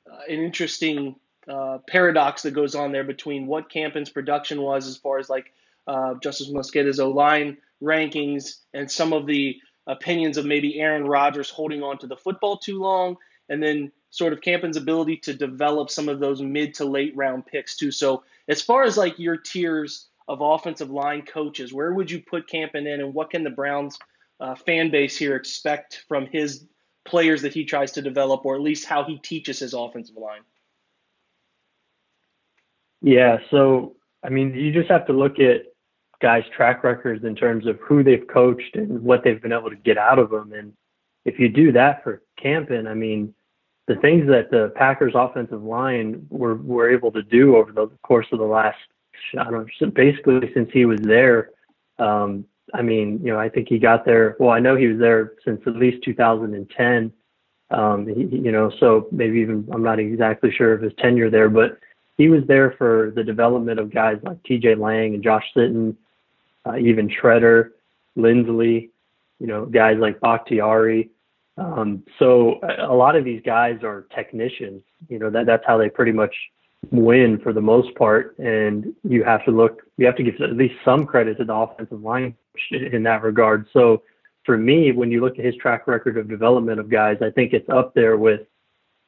uh, 0.10 0.20
an 0.30 0.40
interesting 0.40 1.16
uh, 1.48 1.80
paradox 1.88 2.44
that 2.44 2.52
goes 2.52 2.76
on 2.76 2.92
there 2.92 3.04
between 3.04 3.48
what 3.48 3.70
Campen's 3.70 4.10
production 4.10 4.62
was 4.62 4.88
as 4.88 4.98
far 4.98 5.18
as 5.18 5.30
like 5.30 5.52
uh, 5.88 6.16
Justis 6.16 6.52
Mosqueda's 6.52 7.00
O 7.00 7.10
line 7.10 7.58
rankings 7.82 8.60
and 8.74 8.90
some 8.90 9.14
of 9.14 9.26
the 9.26 9.58
opinions 9.88 10.38
of 10.38 10.46
maybe 10.46 10.80
Aaron 10.80 11.06
Rodgers 11.06 11.50
holding 11.50 11.84
on 11.84 11.98
to 12.00 12.08
the 12.08 12.16
football 12.16 12.58
too 12.58 12.80
long, 12.80 13.18
and 13.50 13.62
then 13.62 13.92
sort 14.10 14.32
of 14.32 14.42
Campen's 14.42 14.78
ability 14.78 15.18
to 15.18 15.34
develop 15.34 15.90
some 15.90 16.08
of 16.08 16.20
those 16.20 16.42
mid 16.42 16.76
to 16.76 16.86
late 16.86 17.16
round 17.16 17.46
picks 17.46 17.76
too. 17.76 17.92
So 17.92 18.24
as 18.48 18.62
far 18.62 18.84
as 18.84 18.98
like 18.98 19.20
your 19.20 19.38
tiers 19.38 20.08
of 20.28 20.40
offensive 20.42 20.90
line 20.90 21.24
coaches, 21.24 21.74
where 21.74 21.94
would 21.94 22.10
you 22.10 22.22
put 22.22 22.48
Campen 22.48 22.88
in, 22.88 23.02
and 23.02 23.14
what 23.14 23.32
can 23.32 23.44
the 23.44 23.50
Browns 23.50 23.98
uh, 24.40 24.56
fan 24.56 24.90
base 24.90 25.18
here 25.18 25.36
expect 25.36 26.06
from 26.08 26.28
his 26.28 26.66
players 27.06 27.42
that 27.42 27.54
he 27.54 27.66
tries 27.66 27.92
to 27.94 28.02
develop, 28.02 28.46
or 28.46 28.56
at 28.56 28.62
least 28.62 28.86
how 28.86 29.04
he 29.04 29.18
teaches 29.18 29.60
his 29.60 29.74
offensive 29.74 30.16
line? 30.16 30.42
Yeah, 33.02 33.40
so 33.52 33.98
I 34.24 34.30
mean, 34.30 34.54
you 34.54 34.72
just 34.72 34.90
have 34.90 35.08
to 35.08 35.14
look 35.14 35.40
at 35.40 35.73
guys' 36.24 36.46
track 36.56 36.86
records 36.86 37.26
in 37.26 37.36
terms 37.36 37.68
of 37.68 37.78
who 37.82 38.02
they've 38.02 38.26
coached 38.28 38.76
and 38.76 39.04
what 39.04 39.24
they've 39.24 39.42
been 39.42 39.52
able 39.52 39.70
to 39.70 39.76
get 39.76 39.98
out 39.98 40.18
of 40.18 40.30
them. 40.30 40.54
And 40.54 40.72
if 41.26 41.38
you 41.38 41.50
do 41.50 41.74
that 41.74 42.02
for 42.02 42.24
Campen, 42.42 42.88
I 42.88 42.94
mean, 42.94 43.34
the 43.88 43.96
things 43.98 44.26
that 44.28 44.50
the 44.50 44.72
Packers 44.76 45.12
offensive 45.16 45.62
line 45.62 46.26
were 46.30 46.56
were 46.56 46.90
able 46.90 47.12
to 47.12 47.22
do 47.22 47.58
over 47.58 47.74
the 47.74 47.88
course 48.04 48.28
of 48.32 48.40
the 48.40 48.46
last, 48.46 48.78
I 49.38 49.44
don't 49.52 49.70
know, 49.82 49.90
basically 49.92 50.50
since 50.54 50.70
he 50.72 50.86
was 50.86 51.02
there, 51.02 51.50
um, 52.00 52.46
I 52.74 52.82
mean, 52.82 53.20
you 53.22 53.34
know, 53.34 53.40
I 53.40 53.50
think 53.50 53.68
he 53.68 53.78
got 53.78 54.06
there. 54.06 54.38
Well, 54.40 54.52
I 54.52 54.60
know 54.60 54.78
he 54.78 54.88
was 54.88 55.00
there 55.00 55.34
since 55.44 55.62
at 55.68 55.76
least 55.76 56.06
2010. 56.06 57.12
Um, 57.72 58.08
he, 58.08 58.38
you 58.38 58.52
know, 58.54 58.72
so 58.80 59.08
maybe 59.12 59.40
even 59.40 59.68
I'm 59.74 59.84
not 59.84 60.00
exactly 60.00 60.52
sure 60.52 60.74
of 60.74 60.82
his 60.82 60.94
tenure 60.98 61.30
there, 61.30 61.50
but 61.50 61.78
he 62.16 62.30
was 62.30 62.44
there 62.48 62.76
for 62.78 63.12
the 63.16 63.24
development 63.24 63.80
of 63.80 63.94
guys 63.94 64.18
like 64.24 64.42
T.J. 64.44 64.76
Lang 64.76 65.16
and 65.16 65.24
Josh 65.24 65.46
Sitton, 65.56 65.96
uh, 66.66 66.78
even 66.78 67.10
Tretter, 67.10 67.72
Linsley, 68.18 68.90
you 69.40 69.48
know, 69.48 69.66
guys 69.66 69.98
like 69.98 70.20
Bakhtiari. 70.20 71.10
Um, 71.58 72.04
so 72.20 72.60
a 72.80 72.94
lot 72.94 73.16
of 73.16 73.26
these 73.26 73.42
guys 73.46 73.84
are 73.84 74.08
technicians. 74.16 74.82
You 75.10 75.20
know, 75.20 75.30
that 75.30 75.46
that's 75.46 75.66
how 75.66 75.78
they 75.78 75.90
pretty 75.90 76.12
much 76.12 76.34
win 76.92 77.40
for 77.40 77.54
the 77.54 77.62
most 77.62 77.94
part. 77.96 78.38
And 78.40 78.94
you 79.04 79.24
have 79.24 79.44
to 79.46 79.52
look, 79.52 79.82
you 79.98 80.06
have 80.06 80.16
to 80.18 80.24
give 80.24 80.40
at 80.42 80.56
least 80.56 80.76
some 80.84 81.06
credit 81.06 81.38
to 81.38 81.46
the 81.46 81.54
offensive 81.54 82.02
line 82.02 82.36
in 82.72 83.04
that 83.04 83.24
regard. 83.24 83.68
So 83.74 84.04
for 84.46 84.58
me, 84.58 84.92
when 84.92 85.12
you 85.12 85.22
look 85.22 85.40
at 85.40 85.46
his 85.46 85.56
track 85.56 85.88
record 85.88 86.18
of 86.18 86.28
development 86.28 86.80
of 86.80 86.90
guys, 86.90 87.18
I 87.22 87.30
think 87.30 87.54
it's 87.54 87.70
up 87.70 87.94
there 87.94 88.18
with 88.18 88.42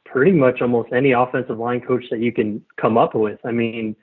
pretty 0.05 0.31
much 0.31 0.61
almost 0.61 0.93
any 0.93 1.11
offensive 1.11 1.57
line 1.57 1.81
coach 1.81 2.05
that 2.09 2.19
you 2.19 2.31
can 2.31 2.63
come 2.77 2.97
up 2.97 3.15
with. 3.15 3.39
I 3.43 3.51
mean, 3.51 3.95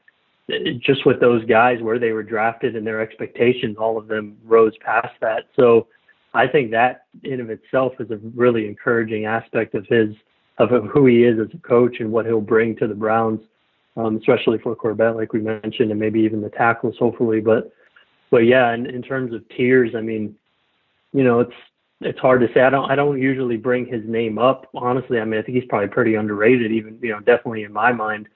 just 0.79 1.07
with 1.07 1.21
those 1.21 1.45
guys 1.45 1.81
where 1.81 1.99
they 1.99 2.13
were 2.13 2.23
drafted 2.23 2.77
and 2.77 2.87
their 2.87 3.01
expectations, 3.01 3.77
all 3.79 3.97
of 3.97 4.09
them 4.09 4.37
rose 4.45 4.73
past 4.81 5.15
that. 5.21 5.45
So 5.57 5.87
I 6.35 6.47
think 6.47 6.71
that 6.73 7.07
in 7.23 7.41
of 7.41 7.51
itself 7.51 7.93
is 8.01 8.11
a 8.11 8.17
really 8.35 8.67
encouraging 8.67 9.27
aspect 9.27 9.75
of 9.75 9.87
his 9.87 10.15
of 10.59 10.71
who 10.91 11.07
he 11.07 11.25
is 11.25 11.39
as 11.41 11.49
a 11.55 11.59
coach 11.59 11.97
and 12.01 12.13
what 12.13 12.27
he'll 12.27 12.41
bring 12.41 12.77
to 12.77 12.87
the 12.87 12.95
Browns, 12.95 13.41
um, 13.97 14.17
especially 14.17 14.59
for 14.59 14.77
Corbett, 14.77 15.17
like 15.17 15.33
we 15.33 15.41
mentioned, 15.41 15.91
and 15.91 15.99
maybe 15.99 16.21
even 16.21 16.43
the 16.43 16.51
tackles, 16.51 16.95
hopefully. 16.99 17.41
But 17.41 17.73
but 18.31 18.45
yeah, 18.47 18.73
in, 18.75 18.87
in 18.87 19.03
terms 19.03 19.35
of 19.35 19.49
tiers, 19.51 19.95
I 19.97 20.01
mean, 20.01 20.35
you 21.13 21.25
know, 21.25 21.41
it's 21.41 21.55
it's 22.01 22.19
hard 22.19 22.41
to 22.41 22.49
say. 22.53 22.61
I 22.61 22.71
don't 22.71 22.91
I 22.91 22.95
don't 22.95 23.21
usually 23.21 23.57
bring 23.57 23.87
his 23.87 24.03
name 24.07 24.39
up. 24.39 24.69
Honestly, 24.75 25.21
I 25.21 25.25
mean, 25.25 25.41
I 25.41 25.43
think 25.43 25.57
he's 25.57 25.69
probably 25.69 25.89
pretty 25.89 26.15
underrated, 26.15 26.73
even 26.73 26.99
you 27.03 27.11
know, 27.11 27.21
definitely 27.21 27.65
in 27.65 27.73
my 27.73 27.93
mind. 27.93 28.29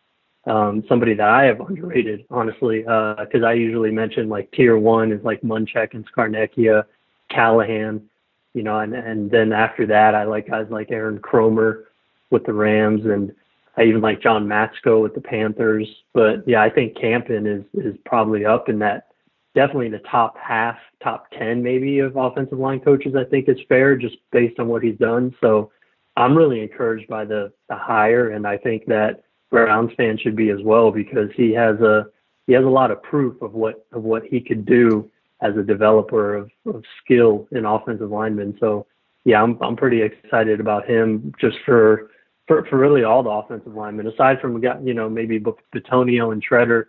Um, 0.46 0.84
somebody 0.88 1.14
that 1.14 1.28
I 1.28 1.44
have 1.44 1.60
underrated, 1.60 2.24
honestly, 2.30 2.80
because 2.80 3.42
uh, 3.42 3.46
I 3.46 3.54
usually 3.54 3.90
mention 3.90 4.28
like 4.28 4.50
tier 4.52 4.78
one 4.78 5.10
is 5.10 5.24
like 5.24 5.40
Munchak 5.42 5.94
and 5.94 6.06
Scarnecchia, 6.10 6.84
Callahan, 7.30 8.08
you 8.54 8.62
know, 8.62 8.78
and 8.78 8.94
and 8.94 9.30
then 9.30 9.52
after 9.52 9.86
that, 9.86 10.14
I 10.14 10.24
like 10.24 10.48
guys 10.48 10.66
like 10.70 10.90
Aaron 10.90 11.18
Kromer 11.18 11.84
with 12.30 12.44
the 12.44 12.52
Rams, 12.52 13.04
and 13.06 13.34
I 13.76 13.82
even 13.84 14.00
like 14.00 14.22
John 14.22 14.46
Matsko 14.46 15.02
with 15.02 15.14
the 15.14 15.20
Panthers. 15.20 15.88
But 16.14 16.46
yeah, 16.46 16.62
I 16.62 16.70
think 16.70 16.96
Campen 16.96 17.46
is 17.46 17.64
is 17.74 17.96
probably 18.04 18.44
up 18.44 18.68
in 18.68 18.78
that 18.78 19.08
definitely 19.56 19.88
the 19.88 19.98
top 20.00 20.36
half, 20.38 20.76
top 21.02 21.30
10 21.36 21.62
maybe 21.62 21.98
of 22.00 22.14
offensive 22.16 22.58
line 22.58 22.78
coaches, 22.78 23.14
I 23.16 23.24
think 23.24 23.48
is 23.48 23.56
fair 23.68 23.96
just 23.96 24.16
based 24.30 24.60
on 24.60 24.68
what 24.68 24.84
he's 24.84 24.98
done. 24.98 25.34
So 25.40 25.72
I'm 26.16 26.36
really 26.36 26.60
encouraged 26.60 27.08
by 27.08 27.24
the, 27.24 27.50
the 27.70 27.74
hire. 27.74 28.30
And 28.30 28.46
I 28.46 28.58
think 28.58 28.84
that 28.86 29.24
Browns 29.64 29.92
fans 29.96 30.20
should 30.20 30.36
be 30.36 30.50
as 30.50 30.60
well 30.62 30.90
because 30.90 31.30
he 31.34 31.52
has 31.52 31.80
a, 31.80 32.06
he 32.46 32.52
has 32.52 32.64
a 32.64 32.68
lot 32.68 32.90
of 32.90 33.02
proof 33.02 33.40
of 33.42 33.54
what, 33.54 33.86
of 33.92 34.02
what 34.02 34.24
he 34.24 34.40
could 34.40 34.66
do 34.66 35.10
as 35.40 35.56
a 35.56 35.62
developer 35.62 36.34
of, 36.34 36.50
of 36.66 36.82
skill 37.02 37.46
in 37.52 37.64
offensive 37.64 38.10
linemen. 38.10 38.56
So 38.60 38.86
yeah, 39.24 39.42
I'm, 39.42 39.58
I'm 39.60 39.76
pretty 39.76 40.02
excited 40.02 40.60
about 40.60 40.88
him 40.88 41.34
just 41.40 41.56
for, 41.64 42.10
for, 42.46 42.64
for 42.66 42.78
really 42.78 43.02
all 43.02 43.22
the 43.22 43.30
offensive 43.30 43.74
linemen, 43.74 44.06
aside 44.06 44.40
from, 44.40 44.62
you 44.84 44.94
know, 44.94 45.10
maybe 45.10 45.40
Bitonio 45.40 46.32
and 46.32 46.42
Tretter, 46.44 46.86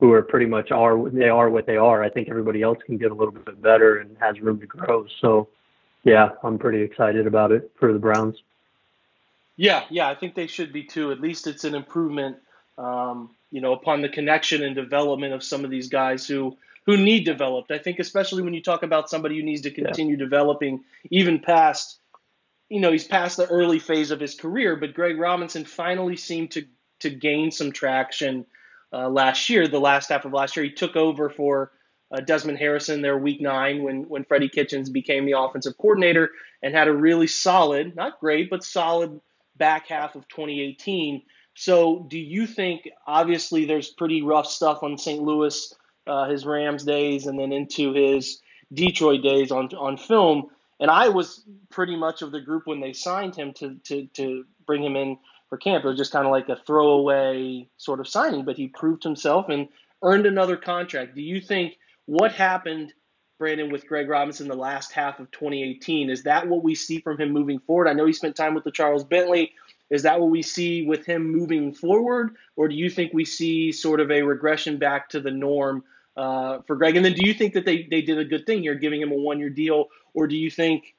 who 0.00 0.12
are 0.12 0.22
pretty 0.22 0.46
much 0.46 0.70
are 0.70 1.10
they 1.10 1.28
are 1.28 1.50
what 1.50 1.66
they 1.66 1.76
are. 1.76 2.04
I 2.04 2.10
think 2.10 2.28
everybody 2.28 2.62
else 2.62 2.78
can 2.86 2.98
get 2.98 3.10
a 3.10 3.14
little 3.14 3.32
bit 3.32 3.60
better 3.62 3.98
and 3.98 4.16
has 4.20 4.40
room 4.40 4.60
to 4.60 4.66
grow. 4.66 5.06
So, 5.20 5.48
yeah, 6.04 6.28
I'm 6.44 6.58
pretty 6.58 6.82
excited 6.82 7.26
about 7.26 7.52
it 7.52 7.72
for 7.80 7.92
the 7.92 7.98
Browns. 7.98 8.36
Yeah, 9.58 9.84
yeah, 9.90 10.08
I 10.08 10.14
think 10.14 10.36
they 10.36 10.46
should 10.46 10.72
be 10.72 10.84
too. 10.84 11.10
At 11.10 11.20
least 11.20 11.48
it's 11.48 11.64
an 11.64 11.74
improvement, 11.74 12.36
um, 12.78 13.34
you 13.50 13.60
know, 13.60 13.72
upon 13.72 14.02
the 14.02 14.08
connection 14.08 14.62
and 14.62 14.74
development 14.74 15.34
of 15.34 15.42
some 15.42 15.64
of 15.64 15.70
these 15.70 15.88
guys 15.88 16.26
who 16.26 16.56
who 16.86 16.96
need 16.96 17.24
developed. 17.24 17.72
I 17.72 17.78
think 17.78 17.98
especially 17.98 18.42
when 18.42 18.54
you 18.54 18.62
talk 18.62 18.84
about 18.84 19.10
somebody 19.10 19.36
who 19.36 19.42
needs 19.42 19.62
to 19.62 19.72
continue 19.72 20.16
yeah. 20.16 20.24
developing, 20.24 20.84
even 21.10 21.40
past, 21.40 21.98
you 22.70 22.80
know, 22.80 22.92
he's 22.92 23.04
past 23.04 23.36
the 23.36 23.46
early 23.46 23.80
phase 23.80 24.12
of 24.12 24.20
his 24.20 24.36
career. 24.36 24.76
But 24.76 24.94
Greg 24.94 25.18
Robinson 25.18 25.64
finally 25.64 26.16
seemed 26.16 26.52
to 26.52 26.64
to 27.00 27.10
gain 27.10 27.50
some 27.50 27.72
traction 27.72 28.46
uh, 28.92 29.08
last 29.08 29.50
year, 29.50 29.66
the 29.66 29.80
last 29.80 30.08
half 30.08 30.24
of 30.24 30.32
last 30.32 30.56
year. 30.56 30.64
He 30.64 30.72
took 30.72 30.94
over 30.94 31.30
for 31.30 31.72
uh, 32.12 32.20
Desmond 32.20 32.58
Harrison 32.58 33.02
there 33.02 33.18
week 33.18 33.40
nine 33.40 33.82
when, 33.82 34.08
when 34.08 34.24
Freddie 34.24 34.48
Kitchens 34.48 34.88
became 34.88 35.26
the 35.26 35.36
offensive 35.36 35.76
coordinator 35.78 36.30
and 36.62 36.74
had 36.74 36.86
a 36.86 36.92
really 36.92 37.26
solid, 37.26 37.96
not 37.96 38.20
great, 38.20 38.50
but 38.50 38.62
solid 38.64 39.20
back 39.58 39.88
half 39.88 40.14
of 40.14 40.26
2018. 40.28 41.22
So, 41.54 42.06
do 42.08 42.18
you 42.18 42.46
think, 42.46 42.88
obviously, 43.06 43.64
there's 43.64 43.88
pretty 43.88 44.22
rough 44.22 44.46
stuff 44.46 44.82
on 44.82 44.96
St. 44.96 45.20
Louis, 45.20 45.74
uh, 46.06 46.28
his 46.28 46.46
Rams 46.46 46.84
days, 46.84 47.26
and 47.26 47.38
then 47.38 47.52
into 47.52 47.92
his 47.92 48.40
Detroit 48.72 49.22
days 49.22 49.50
on, 49.50 49.68
on 49.74 49.96
film. 49.96 50.48
And 50.80 50.90
I 50.90 51.08
was 51.08 51.42
pretty 51.70 51.96
much 51.96 52.22
of 52.22 52.30
the 52.30 52.40
group 52.40 52.66
when 52.66 52.80
they 52.80 52.92
signed 52.92 53.34
him 53.34 53.52
to, 53.54 53.74
to, 53.84 54.06
to 54.14 54.44
bring 54.66 54.84
him 54.84 54.94
in 54.96 55.18
for 55.48 55.58
camp. 55.58 55.84
It 55.84 55.88
was 55.88 55.98
just 55.98 56.12
kind 56.12 56.26
of 56.26 56.30
like 56.30 56.48
a 56.48 56.56
throwaway 56.56 57.68
sort 57.76 58.00
of 58.00 58.08
signing, 58.08 58.44
but 58.44 58.56
he 58.56 58.68
proved 58.68 59.02
himself 59.02 59.48
and 59.48 59.68
earned 60.02 60.26
another 60.26 60.56
contract. 60.56 61.14
Do 61.14 61.22
you 61.22 61.40
think 61.40 61.76
what 62.06 62.32
happened, 62.32 62.92
Brandon, 63.38 63.70
with 63.70 63.86
Greg 63.86 64.08
Robinson 64.08 64.48
the 64.48 64.54
last 64.54 64.92
half 64.92 65.20
of 65.20 65.30
2018? 65.30 66.10
Is 66.10 66.24
that 66.24 66.48
what 66.48 66.62
we 66.62 66.74
see 66.74 67.00
from 67.00 67.18
him 67.18 67.30
moving 67.30 67.60
forward? 67.60 67.88
I 67.88 67.92
know 67.92 68.04
he 68.04 68.12
spent 68.12 68.36
time 68.36 68.54
with 68.54 68.64
LeCharles 68.64 69.08
Bentley. 69.08 69.52
Is 69.90 70.02
that 70.02 70.20
what 70.20 70.30
we 70.30 70.42
see 70.42 70.82
with 70.82 71.06
him 71.06 71.30
moving 71.30 71.72
forward, 71.72 72.36
or 72.56 72.68
do 72.68 72.74
you 72.74 72.90
think 72.90 73.12
we 73.14 73.24
see 73.24 73.72
sort 73.72 74.00
of 74.00 74.10
a 74.10 74.22
regression 74.22 74.78
back 74.78 75.08
to 75.10 75.20
the 75.20 75.30
norm 75.30 75.84
uh, 76.16 76.58
for 76.66 76.76
Greg? 76.76 76.96
And 76.96 77.04
then 77.04 77.14
do 77.14 77.26
you 77.26 77.32
think 77.32 77.54
that 77.54 77.64
they, 77.64 77.86
they 77.90 78.02
did 78.02 78.18
a 78.18 78.24
good 78.24 78.44
thing 78.44 78.60
here, 78.60 78.74
giving 78.74 79.00
him 79.00 79.12
a 79.12 79.16
one 79.16 79.38
year 79.38 79.50
deal, 79.50 79.86
or 80.12 80.26
do 80.26 80.36
you 80.36 80.50
think 80.50 80.94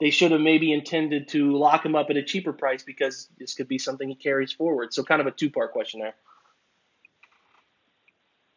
they 0.00 0.10
should 0.10 0.30
have 0.30 0.40
maybe 0.40 0.72
intended 0.72 1.28
to 1.28 1.56
lock 1.56 1.84
him 1.84 1.94
up 1.94 2.08
at 2.08 2.16
a 2.16 2.22
cheaper 2.22 2.52
price 2.52 2.82
because 2.82 3.28
this 3.38 3.54
could 3.54 3.68
be 3.68 3.78
something 3.78 4.08
he 4.08 4.14
carries 4.14 4.52
forward? 4.52 4.94
So, 4.94 5.02
kind 5.02 5.20
of 5.20 5.26
a 5.26 5.30
two 5.30 5.50
part 5.50 5.72
question 5.72 6.00
there. 6.00 6.14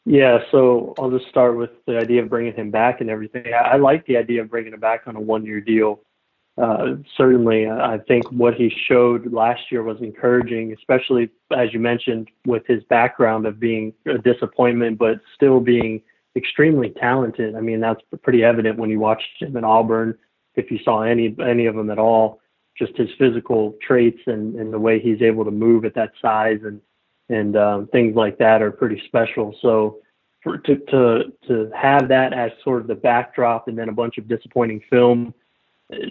Yeah, 0.06 0.40
so 0.52 0.94
I'll 1.00 1.10
just 1.10 1.28
start 1.30 1.58
with 1.58 1.72
the 1.88 1.98
idea 1.98 2.22
of 2.22 2.30
bringing 2.30 2.54
him 2.54 2.70
back 2.70 3.02
and 3.02 3.10
everything. 3.10 3.54
I, 3.54 3.74
I 3.74 3.76
like 3.78 4.06
the 4.06 4.18
idea 4.18 4.42
of 4.42 4.52
bringing 4.52 4.74
him 4.74 4.80
back 4.80 5.04
on 5.08 5.16
a 5.16 5.20
one 5.20 5.46
year 5.46 5.60
deal. 5.60 6.02
Uh, 6.58 6.96
certainly, 7.18 7.68
I 7.68 7.98
think 8.08 8.32
what 8.32 8.54
he 8.54 8.72
showed 8.88 9.34
last 9.34 9.64
year 9.72 9.84
was 9.84 9.98
encouraging, 10.02 10.74
especially 10.74 11.30
as 11.52 11.74
you 11.74 11.80
mentioned, 11.80 12.30
with 12.46 12.66
his 12.68 12.84
background 12.84 13.46
of 13.46 13.60
being 13.60 13.94
a 14.06 14.18
disappointment, 14.20 14.98
but 14.98 15.20
still 15.34 15.60
being 15.60 16.02
extremely 16.36 16.92
talented. 16.92 17.56
I 17.56 17.62
mean, 17.62 17.82
that's 17.82 18.02
pretty 18.22 18.44
evident 18.44 18.78
when 18.78 18.90
you 18.90 19.00
watched 19.00 19.42
him 19.42 19.58
in 19.58 19.64
Auburn. 19.64 20.18
If 20.54 20.72
you 20.72 20.80
saw 20.84 21.02
any 21.02 21.36
any 21.44 21.66
of 21.66 21.76
them 21.76 21.90
at 21.90 22.00
all, 22.00 22.40
just 22.78 22.96
his 22.96 23.10
physical 23.18 23.76
traits 23.86 24.22
and, 24.28 24.56
and 24.56 24.72
the 24.72 24.80
way 24.80 25.00
he's 25.00 25.22
able 25.22 25.44
to 25.46 25.52
move 25.52 25.84
at 25.84 25.96
that 25.96 26.12
size 26.22 26.60
and 26.64 26.80
and 27.30 27.56
um, 27.58 27.88
things 27.88 28.16
like 28.16 28.38
that 28.38 28.62
are 28.62 28.72
pretty 28.72 29.02
special. 29.08 29.56
So 29.62 30.00
for 30.44 30.58
to 30.60 30.76
to 30.78 31.34
to 31.48 31.72
have 31.76 32.08
that 32.10 32.34
as 32.34 32.52
sort 32.64 32.82
of 32.82 32.88
the 32.88 32.96
backdrop 32.96 33.68
and 33.68 33.78
then 33.78 33.90
a 33.90 33.94
bunch 33.94 34.18
of 34.18 34.28
disappointing 34.28 34.82
film 34.90 35.34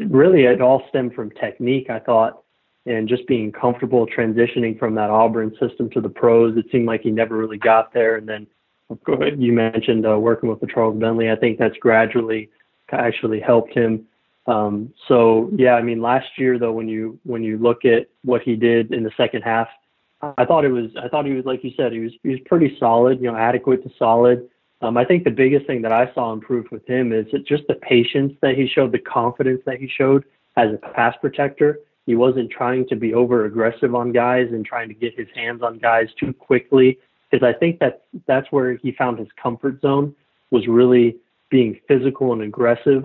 really 0.08 0.44
it 0.44 0.60
all 0.60 0.82
stemmed 0.88 1.14
from 1.14 1.30
technique, 1.30 1.90
I 1.90 1.98
thought, 1.98 2.42
and 2.86 3.08
just 3.08 3.26
being 3.26 3.50
comfortable 3.50 4.06
transitioning 4.06 4.78
from 4.78 4.94
that 4.94 5.10
Auburn 5.10 5.54
system 5.60 5.90
to 5.90 6.00
the 6.00 6.08
pros. 6.08 6.56
It 6.56 6.66
seemed 6.70 6.86
like 6.86 7.02
he 7.02 7.10
never 7.10 7.36
really 7.36 7.58
got 7.58 7.92
there. 7.92 8.16
And 8.16 8.28
then 8.28 8.46
of 8.90 9.02
course, 9.02 9.32
you 9.38 9.52
mentioned 9.52 10.06
uh, 10.06 10.18
working 10.18 10.48
with 10.48 10.60
LeCharles 10.60 10.98
Bentley. 10.98 11.30
I 11.30 11.36
think 11.36 11.58
that's 11.58 11.76
gradually 11.78 12.50
actually 12.92 13.40
helped 13.40 13.74
him. 13.74 14.06
Um, 14.46 14.92
so 15.08 15.50
yeah, 15.56 15.74
I 15.74 15.82
mean, 15.82 16.02
last 16.02 16.26
year 16.36 16.58
though, 16.58 16.72
when 16.72 16.86
you 16.86 17.18
when 17.24 17.42
you 17.42 17.56
look 17.58 17.84
at 17.84 18.08
what 18.22 18.42
he 18.42 18.56
did 18.56 18.92
in 18.92 19.02
the 19.02 19.10
second 19.16 19.42
half, 19.42 19.68
I 20.38 20.44
thought 20.44 20.64
it 20.64 20.70
was 20.70 20.90
I 21.02 21.08
thought 21.08 21.26
he 21.26 21.32
was 21.32 21.44
like 21.44 21.64
you 21.64 21.72
said 21.76 21.92
he 21.92 22.00
was 22.00 22.12
he 22.22 22.30
was 22.30 22.40
pretty 22.46 22.76
solid, 22.78 23.20
you 23.20 23.30
know, 23.30 23.36
adequate 23.36 23.82
to 23.84 23.90
solid. 23.98 24.48
Um, 24.80 24.96
I 24.96 25.04
think 25.04 25.24
the 25.24 25.30
biggest 25.30 25.66
thing 25.66 25.82
that 25.82 25.92
I 25.92 26.12
saw 26.14 26.32
improve 26.32 26.66
with 26.70 26.86
him 26.86 27.12
is 27.12 27.26
just 27.46 27.66
the 27.68 27.74
patience 27.74 28.34
that 28.42 28.54
he 28.54 28.68
showed, 28.68 28.92
the 28.92 28.98
confidence 28.98 29.62
that 29.64 29.78
he 29.78 29.88
showed 29.88 30.24
as 30.56 30.74
a 30.74 30.76
pass 30.76 31.14
protector. 31.20 31.78
He 32.06 32.16
wasn't 32.16 32.50
trying 32.50 32.86
to 32.88 32.96
be 32.96 33.14
over 33.14 33.46
aggressive 33.46 33.94
on 33.94 34.12
guys 34.12 34.48
and 34.50 34.64
trying 34.64 34.88
to 34.88 34.94
get 34.94 35.18
his 35.18 35.28
hands 35.34 35.62
on 35.62 35.78
guys 35.78 36.08
too 36.20 36.34
quickly. 36.34 36.98
Because 37.30 37.46
I 37.46 37.58
think 37.58 37.78
that 37.80 38.04
that's 38.26 38.50
where 38.52 38.74
he 38.76 38.92
found 38.92 39.18
his 39.18 39.28
comfort 39.42 39.80
zone 39.80 40.14
was 40.50 40.66
really 40.68 41.16
being 41.50 41.80
physical 41.88 42.32
and 42.32 42.42
aggressive. 42.42 43.04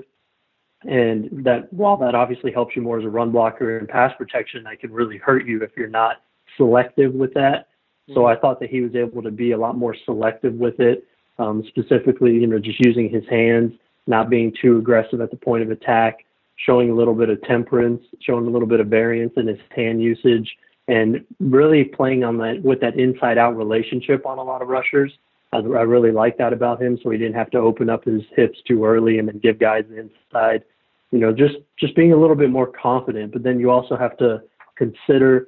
And 0.83 1.45
that 1.45 1.71
while 1.71 1.97
that 1.97 2.13
obviously 2.13 2.51
helps 2.51 2.75
you 2.75 2.81
more 2.81 2.99
as 2.99 3.05
a 3.05 3.09
run 3.09 3.31
blocker 3.31 3.77
and 3.77 3.87
pass 3.87 4.13
protection, 4.17 4.63
that 4.63 4.79
can 4.79 4.91
really 4.91 5.17
hurt 5.17 5.45
you 5.45 5.61
if 5.63 5.71
you're 5.77 5.87
not 5.87 6.23
selective 6.57 7.13
with 7.13 7.33
that. 7.33 7.67
So 8.09 8.21
mm-hmm. 8.21 8.37
I 8.37 8.39
thought 8.39 8.59
that 8.59 8.69
he 8.69 8.81
was 8.81 8.95
able 8.95 9.21
to 9.21 9.31
be 9.31 9.51
a 9.51 9.57
lot 9.57 9.77
more 9.77 9.95
selective 10.05 10.53
with 10.53 10.79
it 10.79 11.05
um, 11.39 11.63
specifically, 11.67 12.33
you 12.33 12.45
know, 12.45 12.59
just 12.59 12.79
using 12.79 13.09
his 13.09 13.23
hands, 13.29 13.71
not 14.07 14.29
being 14.29 14.53
too 14.61 14.77
aggressive 14.77 15.21
at 15.21 15.31
the 15.31 15.37
point 15.37 15.63
of 15.63 15.71
attack, 15.71 16.25
showing 16.57 16.89
a 16.89 16.93
little 16.93 17.15
bit 17.15 17.29
of 17.29 17.41
temperance, 17.43 18.03
showing 18.21 18.45
a 18.45 18.49
little 18.49 18.67
bit 18.67 18.79
of 18.79 18.87
variance 18.87 19.33
in 19.37 19.47
his 19.47 19.57
hand 19.75 20.03
usage, 20.03 20.49
and 20.87 21.23
really 21.39 21.85
playing 21.85 22.23
on 22.23 22.37
that 22.37 22.61
with 22.61 22.81
that 22.81 22.99
inside 22.99 23.37
out 23.37 23.55
relationship 23.55 24.25
on 24.25 24.37
a 24.37 24.43
lot 24.43 24.61
of 24.61 24.67
rushers. 24.67 25.11
I, 25.53 25.57
I 25.57 25.81
really 25.83 26.11
like 26.11 26.37
that 26.37 26.51
about 26.51 26.81
him, 26.81 26.99
so 27.01 27.09
he 27.09 27.17
didn't 27.17 27.35
have 27.35 27.49
to 27.51 27.57
open 27.57 27.89
up 27.89 28.03
his 28.03 28.21
hips 28.35 28.59
too 28.67 28.85
early 28.85 29.19
and 29.19 29.27
then 29.27 29.39
give 29.39 29.59
guys 29.59 29.85
the 29.89 29.99
inside. 29.99 30.63
You 31.11 31.19
know, 31.19 31.31
just 31.31 31.55
just 31.79 31.95
being 31.95 32.11
a 32.11 32.17
little 32.17 32.35
bit 32.35 32.51
more 32.51 32.67
confident. 32.67 33.31
But 33.31 33.43
then 33.43 33.59
you 33.59 33.71
also 33.71 33.95
have 33.95 34.17
to 34.17 34.43
consider 34.75 35.47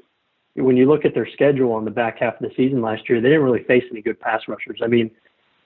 when 0.55 0.77
you 0.77 0.87
look 0.87 1.05
at 1.05 1.13
their 1.13 1.27
schedule 1.31 1.71
on 1.73 1.85
the 1.85 1.91
back 1.91 2.19
half 2.19 2.41
of 2.41 2.49
the 2.49 2.55
season 2.55 2.81
last 2.81 3.07
year, 3.09 3.21
they 3.21 3.29
didn't 3.29 3.43
really 3.43 3.63
face 3.63 3.83
any 3.91 4.01
good 4.01 4.19
pass 4.19 4.41
rushers. 4.47 4.79
I 4.83 4.87
mean, 4.87 5.11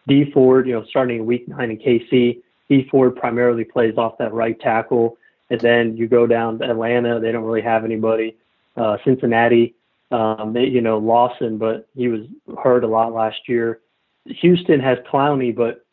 Dee 0.07 0.31
Ford, 0.31 0.67
you 0.67 0.73
know, 0.73 0.85
starting 0.89 1.17
in 1.17 1.25
week 1.25 1.47
nine 1.47 1.71
in 1.71 1.77
KC, 1.77 2.41
Dee 2.69 2.87
Ford 2.89 3.15
primarily 3.15 3.63
plays 3.63 3.97
off 3.97 4.17
that 4.19 4.33
right 4.33 4.59
tackle. 4.59 5.17
And 5.49 5.59
then 5.61 5.97
you 5.97 6.07
go 6.07 6.27
down 6.27 6.59
to 6.59 6.69
Atlanta, 6.69 7.19
they 7.19 7.31
don't 7.31 7.43
really 7.43 7.61
have 7.61 7.85
anybody. 7.85 8.35
Uh, 8.75 8.97
Cincinnati, 9.03 9.75
um, 10.11 10.53
they, 10.53 10.65
you 10.65 10.81
know, 10.81 10.97
Lawson, 10.97 11.57
but 11.57 11.87
he 11.95 12.07
was 12.07 12.21
hurt 12.63 12.83
a 12.83 12.87
lot 12.87 13.13
last 13.13 13.47
year. 13.47 13.79
Houston 14.25 14.79
has 14.79 14.97
Clowney, 15.11 15.55
but 15.55 15.85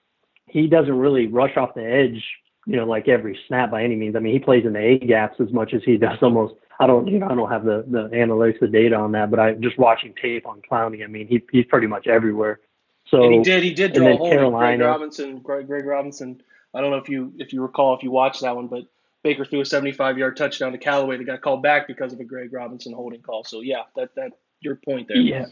he 0.47 0.67
doesn't 0.67 0.97
really 0.97 1.27
rush 1.27 1.57
off 1.57 1.75
the 1.75 1.85
edge, 1.85 2.23
you 2.67 2.77
know, 2.77 2.85
like 2.85 3.09
every 3.09 3.39
snap 3.47 3.71
by 3.71 3.83
any 3.83 3.97
means. 3.97 4.17
I 4.17 4.21
mean, 4.21 4.33
he 4.33 4.39
plays 4.39 4.65
in 4.65 4.73
the 4.73 4.81
A 4.81 4.99
gaps 4.99 5.41
as 5.41 5.53
much 5.53 5.75
as 5.75 5.83
he 5.85 5.97
does 5.99 6.19
almost. 6.23 6.55
I 6.83 6.87
don't, 6.87 7.07
you 7.07 7.21
know, 7.21 7.29
I 7.29 7.35
don't 7.35 7.51
have 7.51 7.65
the 7.65 7.85
the 7.89 8.09
analytics, 8.09 8.59
the 8.59 8.67
data 8.67 8.97
on 8.97 9.13
that, 9.13 9.31
but 9.31 9.39
I 9.39 9.53
just 9.55 9.79
watching 9.79 10.15
tape 10.21 10.47
on 10.47 10.61
Clowney. 10.69 11.05
I 11.05 11.07
mean, 11.07 11.29
he 11.29 11.41
he's 11.53 11.65
pretty 11.67 11.87
much 11.87 12.09
everywhere. 12.09 12.59
So 13.07 13.23
and 13.23 13.35
he 13.35 13.41
did. 13.41 13.63
He 13.63 13.73
did 13.73 13.93
draw 13.93 14.09
a 14.09 14.17
hold 14.17 14.55
Greg 14.55 14.81
Robinson. 14.81 15.39
Greg, 15.39 15.67
Greg 15.69 15.87
Robinson. 15.87 16.43
I 16.75 16.81
don't 16.81 16.91
know 16.91 16.97
if 16.97 17.09
you 17.09 17.33
if 17.39 17.53
you 17.53 17.63
recall 17.63 17.95
if 17.95 18.03
you 18.03 18.11
watched 18.11 18.41
that 18.41 18.57
one, 18.57 18.67
but 18.67 18.85
Baker 19.23 19.45
threw 19.45 19.61
a 19.61 19.65
75 19.65 20.19
yard 20.19 20.37
touchdown 20.37 20.73
to 20.73 20.79
Callaway 20.79 21.19
that 21.19 21.25
got 21.25 21.41
called 21.41 21.63
back 21.63 21.87
because 21.87 22.13
of 22.13 22.19
a 22.19 22.25
Greg 22.25 22.53
Robinson 22.53 22.93
holding 22.93 23.23
call. 23.23 23.45
So 23.45 23.61
yeah, 23.61 23.83
that 23.95 24.15
that 24.17 24.33
your 24.61 24.77
point 24.77 25.07
there. 25.07 25.19
Yeah. 25.19 25.47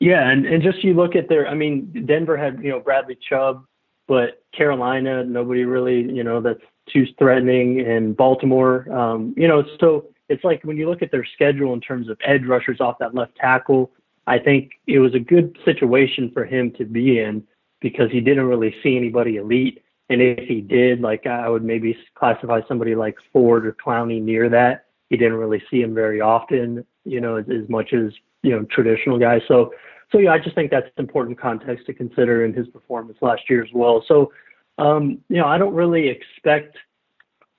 Yeah, 0.00 0.30
and, 0.30 0.46
and 0.46 0.62
just 0.62 0.82
you 0.82 0.94
look 0.94 1.16
at 1.16 1.28
their 1.28 1.46
I 1.46 1.54
mean, 1.54 2.06
Denver 2.06 2.36
had, 2.36 2.62
you 2.62 2.70
know, 2.70 2.80
Bradley 2.80 3.18
Chubb, 3.28 3.66
but 4.06 4.42
Carolina, 4.56 5.22
nobody 5.24 5.64
really, 5.64 6.00
you 6.00 6.24
know, 6.24 6.40
that's 6.40 6.62
too 6.92 7.06
threatening 7.18 7.80
and 7.80 8.16
Baltimore, 8.16 8.90
um, 8.92 9.34
you 9.36 9.48
know, 9.48 9.64
so 9.80 10.06
it's 10.28 10.44
like 10.44 10.62
when 10.64 10.76
you 10.76 10.88
look 10.88 11.02
at 11.02 11.10
their 11.10 11.24
schedule 11.24 11.72
in 11.72 11.80
terms 11.80 12.08
of 12.08 12.18
edge 12.24 12.44
rushers 12.44 12.80
off 12.80 12.98
that 13.00 13.14
left 13.14 13.36
tackle, 13.36 13.92
I 14.26 14.38
think 14.38 14.72
it 14.86 14.98
was 14.98 15.14
a 15.14 15.20
good 15.20 15.56
situation 15.64 16.30
for 16.32 16.44
him 16.44 16.72
to 16.78 16.84
be 16.84 17.20
in 17.20 17.44
because 17.80 18.10
he 18.10 18.20
didn't 18.20 18.46
really 18.46 18.74
see 18.82 18.96
anybody 18.96 19.36
elite. 19.36 19.82
And 20.08 20.20
if 20.20 20.48
he 20.48 20.60
did, 20.60 21.00
like 21.00 21.26
I 21.26 21.48
would 21.48 21.64
maybe 21.64 21.96
classify 22.14 22.60
somebody 22.66 22.94
like 22.94 23.16
Ford 23.32 23.66
or 23.66 23.72
Clowney 23.72 24.20
near 24.20 24.48
that. 24.48 24.86
He 25.10 25.16
didn't 25.16 25.34
really 25.34 25.62
see 25.70 25.82
him 25.82 25.94
very 25.94 26.20
often, 26.20 26.84
you 27.04 27.20
know, 27.20 27.36
as, 27.36 27.44
as 27.48 27.68
much 27.68 27.92
as 27.92 28.12
you 28.42 28.50
know 28.50 28.64
traditional 28.70 29.18
guys. 29.18 29.42
So, 29.46 29.72
so 30.10 30.18
yeah, 30.18 30.32
I 30.32 30.38
just 30.38 30.54
think 30.54 30.70
that's 30.70 30.88
important 30.98 31.38
context 31.38 31.86
to 31.86 31.94
consider 31.94 32.44
in 32.44 32.52
his 32.52 32.66
performance 32.68 33.18
last 33.20 33.42
year 33.48 33.62
as 33.62 33.70
well. 33.72 34.04
So, 34.06 34.32
um, 34.78 35.18
you 35.28 35.36
know, 35.36 35.46
I 35.46 35.58
don't 35.58 35.74
really 35.74 36.08
expect. 36.08 36.76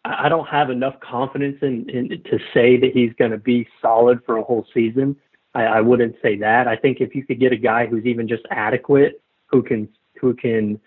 I 0.06 0.30
don't 0.30 0.48
have 0.48 0.70
enough 0.70 1.00
confidence 1.02 1.58
in, 1.62 1.90
in 1.90 2.10
to 2.10 2.40
say 2.54 2.78
that 2.78 2.92
he's 2.94 3.12
going 3.14 3.32
to 3.32 3.38
be 3.38 3.68
solid 3.82 4.20
for 4.26 4.38
a 4.38 4.44
whole 4.44 4.66
season. 4.74 5.18
I, 5.54 5.64
I 5.64 5.82
wouldn't 5.82 6.16
say 6.22 6.38
that. 6.38 6.68
I 6.68 6.76
think 6.76 7.02
if 7.02 7.14
you 7.14 7.26
could 7.26 7.40
get 7.40 7.52
a 7.52 7.58
guy 7.58 7.88
who's 7.88 8.06
even 8.06 8.28
just 8.28 8.44
adequate, 8.52 9.22
who 9.48 9.62
can 9.64 9.90
who 10.20 10.34
can 10.34 10.80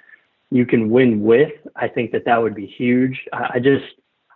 you 0.51 0.67
can 0.67 0.91
win 0.91 1.23
with, 1.23 1.53
I 1.77 1.89
think 1.89 2.13
that 2.13 2.25
that 2.25 2.43
would 2.43 2.55
be 2.55 2.67
huge. 2.67 3.27
I, 3.33 3.51
I 3.55 3.59
just 3.59 3.85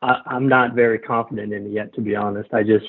I, 0.03 0.21
I'm 0.27 0.49
not 0.49 0.75
very 0.75 0.99
confident 0.99 1.53
in 1.53 1.67
it 1.67 1.71
yet, 1.71 1.95
to 1.95 2.01
be 2.01 2.17
honest. 2.17 2.53
I 2.53 2.63
just 2.63 2.87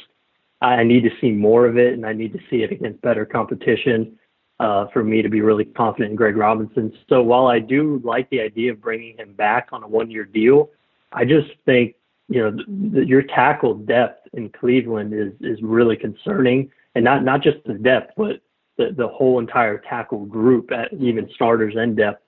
I 0.62 0.84
need 0.84 1.04
to 1.04 1.12
see 1.22 1.32
more 1.32 1.66
of 1.66 1.78
it, 1.78 1.94
and 1.94 2.06
I 2.06 2.14
need 2.14 2.34
to 2.34 2.40
see 2.50 2.64
it 2.64 2.72
against 2.72 3.02
better 3.02 3.26
competition 3.26 4.18
uh, 4.60 4.88
for 4.94 5.04
me 5.04 5.22
to 5.22 5.30
be 5.30 5.42
really 5.42 5.66
confident 5.66 6.12
in 6.12 6.16
Greg 6.16 6.38
Robinson. 6.38 6.94
So 7.10 7.22
while 7.22 7.48
I 7.48 7.60
do 7.60 8.02
like 8.04 8.30
the 8.30 8.42
idea 8.42 8.72
of 8.72 8.82
bringing 8.82 9.18
him 9.18 9.34
back 9.34 9.70
on 9.72 9.84
a 9.84 9.88
one-year 9.88 10.26
deal, 10.26 10.70
I 11.12 11.26
just 11.26 11.50
think 11.66 11.96
you 12.28 12.42
know 12.42 12.52
the, 12.52 13.00
the, 13.00 13.06
your 13.06 13.22
tackle 13.22 13.76
depth 13.76 14.28
in 14.34 14.50
Cleveland 14.50 15.14
is 15.14 15.34
is 15.42 15.62
really 15.62 15.96
concerning 15.96 16.72
and 16.96 17.04
not 17.04 17.24
not 17.24 17.44
just 17.44 17.58
the 17.66 17.74
depth, 17.74 18.14
but 18.18 18.42
the 18.78 18.94
the 18.98 19.08
whole 19.08 19.40
entire 19.40 19.78
tackle 19.78 20.26
group, 20.26 20.72
at 20.72 20.92
even 20.94 21.30
starters 21.34 21.76
and 21.78 21.96
depth. 21.96 22.24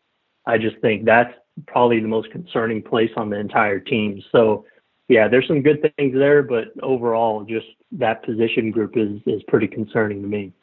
I 0.45 0.57
just 0.57 0.77
think 0.79 1.05
that's 1.05 1.33
probably 1.65 1.99
the 1.99 2.07
most 2.07 2.31
concerning 2.31 2.81
place 2.81 3.11
on 3.17 3.29
the 3.29 3.37
entire 3.37 3.79
team. 3.79 4.21
So 4.31 4.65
yeah, 5.07 5.27
there's 5.27 5.47
some 5.47 5.61
good 5.61 5.81
things 5.95 6.13
there, 6.13 6.43
but 6.43 6.67
overall, 6.83 7.43
just 7.43 7.67
that 7.93 8.23
position 8.23 8.71
group 8.71 8.97
is 8.97 9.19
is 9.25 9.41
pretty 9.47 9.67
concerning 9.67 10.21
to 10.21 10.27
me. 10.27 10.53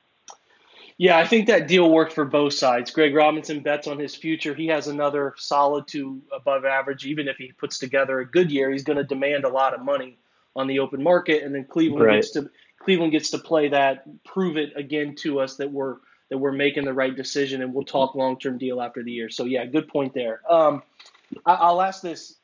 Yeah, 0.97 1.19
I 1.19 1.27
think 1.27 1.49
that 1.49 1.67
deal 1.67 1.91
worked 1.91 2.13
for 2.13 2.25
both 2.25 2.53
sides. 2.53 2.93
Greg 2.93 3.15
Robinson 3.15 3.61
bets 3.61 3.89
on 3.89 3.99
his 3.99 4.15
future. 4.15 4.55
He 4.55 4.69
has 4.69 4.87
another 4.87 5.35
solid 5.37 5.89
to 5.89 6.23
above 6.33 6.65
average. 6.65 7.05
Even 7.05 7.27
if 7.27 7.37
he 7.37 7.51
puts 7.53 7.79
together 7.79 8.21
a 8.21 8.31
good 8.31 8.53
year, 8.53 8.71
he's 8.71 8.85
going 8.85 8.99
to 8.99 9.05
demand 9.05 9.45
a 9.45 9.49
lot 9.49 9.75
of 9.75 9.85
money 9.85 10.19
on 10.55 10.69
the 10.69 10.79
open 10.79 11.03
market, 11.03 11.43
and 11.43 11.53
then 11.53 11.65
Cleveland 11.65 12.05
right. 12.05 12.15
gets 12.17 12.31
to 12.33 12.49
Cleveland 12.81 13.11
gets 13.11 13.31
to 13.31 13.39
play 13.39 13.69
that, 13.69 14.05
prove 14.25 14.57
it 14.57 14.73
again 14.77 15.17
to 15.17 15.41
us 15.41 15.57
that 15.57 15.73
we're 15.73 15.97
that 16.31 16.39
we're 16.39 16.53
making 16.53 16.85
the 16.85 16.93
right 16.93 17.17
decision, 17.17 17.61
and 17.61 17.75
we'll 17.75 17.85
talk 17.85 18.15
long 18.15 18.39
term 18.39 18.57
deal 18.57 18.81
after 18.81 19.03
the 19.03 19.11
year. 19.11 19.31
So 19.31 19.47
yeah, 19.47 19.67
good 19.67 19.89
point 19.89 20.15
there. 20.15 20.41
Um, 20.49 20.85
I, 21.45 21.73
will 21.73 21.83
ask 21.83 22.03
this 22.03 22.37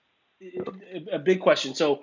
a 1.13 1.19
big 1.19 1.41
question. 1.41 1.75
So. 1.75 2.03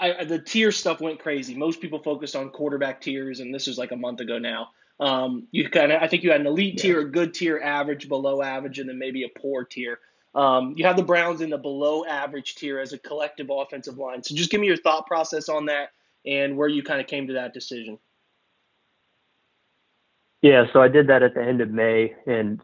I, 0.00 0.22
the 0.22 0.38
tier 0.38 0.70
stuff 0.70 1.00
went 1.00 1.18
crazy. 1.18 1.56
Most 1.56 1.80
people 1.80 1.98
focused 1.98 2.36
on 2.36 2.50
quarterback 2.50 3.00
tiers, 3.00 3.40
and 3.40 3.52
this 3.52 3.66
was 3.66 3.78
like 3.78 3.90
a 3.90 3.96
month 3.96 4.20
ago 4.20 4.38
now. 4.38 4.68
Um, 5.00 5.46
you 5.52 5.68
kind 5.68 5.92
of, 5.92 6.02
I 6.02 6.08
think 6.08 6.24
you 6.24 6.32
had 6.32 6.40
an 6.40 6.46
elite 6.46 6.74
yeah. 6.76 6.82
tier, 6.82 7.00
a 7.00 7.10
good 7.10 7.32
tier, 7.34 7.60
average, 7.62 8.08
below 8.08 8.42
average, 8.42 8.78
and 8.78 8.88
then 8.88 8.98
maybe 8.98 9.24
a 9.24 9.28
poor 9.38 9.64
tier. 9.64 10.00
Um, 10.34 10.74
you 10.76 10.84
have 10.84 10.96
the 10.96 11.02
Browns 11.02 11.40
in 11.40 11.50
the 11.50 11.58
below 11.58 12.04
average 12.04 12.56
tier 12.56 12.78
as 12.80 12.92
a 12.92 12.98
collective 12.98 13.48
offensive 13.50 13.98
line. 13.98 14.22
So 14.22 14.34
just 14.34 14.50
give 14.50 14.60
me 14.60 14.66
your 14.66 14.76
thought 14.76 15.06
process 15.06 15.48
on 15.48 15.66
that 15.66 15.90
and 16.26 16.56
where 16.56 16.68
you 16.68 16.82
kind 16.82 17.00
of 17.00 17.06
came 17.06 17.26
to 17.28 17.32
that 17.34 17.54
decision. 17.54 17.98
Yeah, 20.42 20.64
so 20.72 20.80
I 20.80 20.88
did 20.88 21.08
that 21.08 21.22
at 21.22 21.34
the 21.34 21.42
end 21.42 21.60
of 21.60 21.70
May, 21.70 22.14
and 22.26 22.60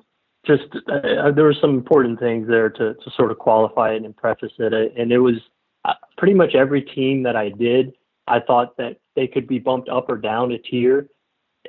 just 0.47 0.64
uh, 0.88 1.31
there 1.33 1.44
were 1.44 1.57
some 1.61 1.70
important 1.70 2.20
things 2.20 2.47
there 2.47 2.68
to, 2.68 2.94
to 2.94 3.11
sort 3.16 3.31
of 3.31 3.38
qualify 3.38 3.92
it 3.92 4.05
and 4.05 4.16
preface 4.16 4.53
it. 4.59 4.73
And 4.97 5.11
it 5.11 5.18
was 5.18 5.37
uh, 5.85 5.94
pretty 6.16 6.35
much 6.35 6.55
every 6.55 6.83
team 6.83 7.23
that 7.25 7.35
I 7.35 7.49
did, 7.49 7.94
I 8.29 8.40
thought 8.40 8.77
that 8.77 8.99
they 9.16 9.27
could 9.27 9.49
be 9.49 9.59
bumped 9.59 9.88
up 9.88 10.09
or 10.09 10.16
down 10.16 10.53
a 10.53 10.59
tier 10.59 11.09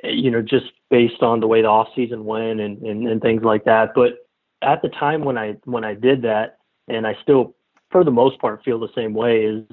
you 0.04 0.30
know, 0.30 0.42
just 0.42 0.66
based 0.90 1.22
on 1.22 1.40
the 1.40 1.46
way 1.46 1.62
the 1.62 1.68
off 1.68 1.88
season 1.94 2.24
went 2.24 2.60
and, 2.60 2.80
and, 2.82 3.08
and 3.08 3.20
things 3.20 3.42
like 3.42 3.64
that. 3.64 3.92
But 3.94 4.26
at 4.62 4.82
the 4.82 4.88
time 4.88 5.24
when 5.24 5.38
I 5.38 5.56
when 5.64 5.84
I 5.84 5.94
did 5.94 6.22
that, 6.22 6.58
and 6.88 7.06
I 7.06 7.16
still, 7.22 7.54
for 7.90 8.04
the 8.04 8.10
most 8.10 8.38
part, 8.40 8.64
feel 8.64 8.78
the 8.78 8.88
same 8.94 9.14
way, 9.14 9.44
is 9.44 9.64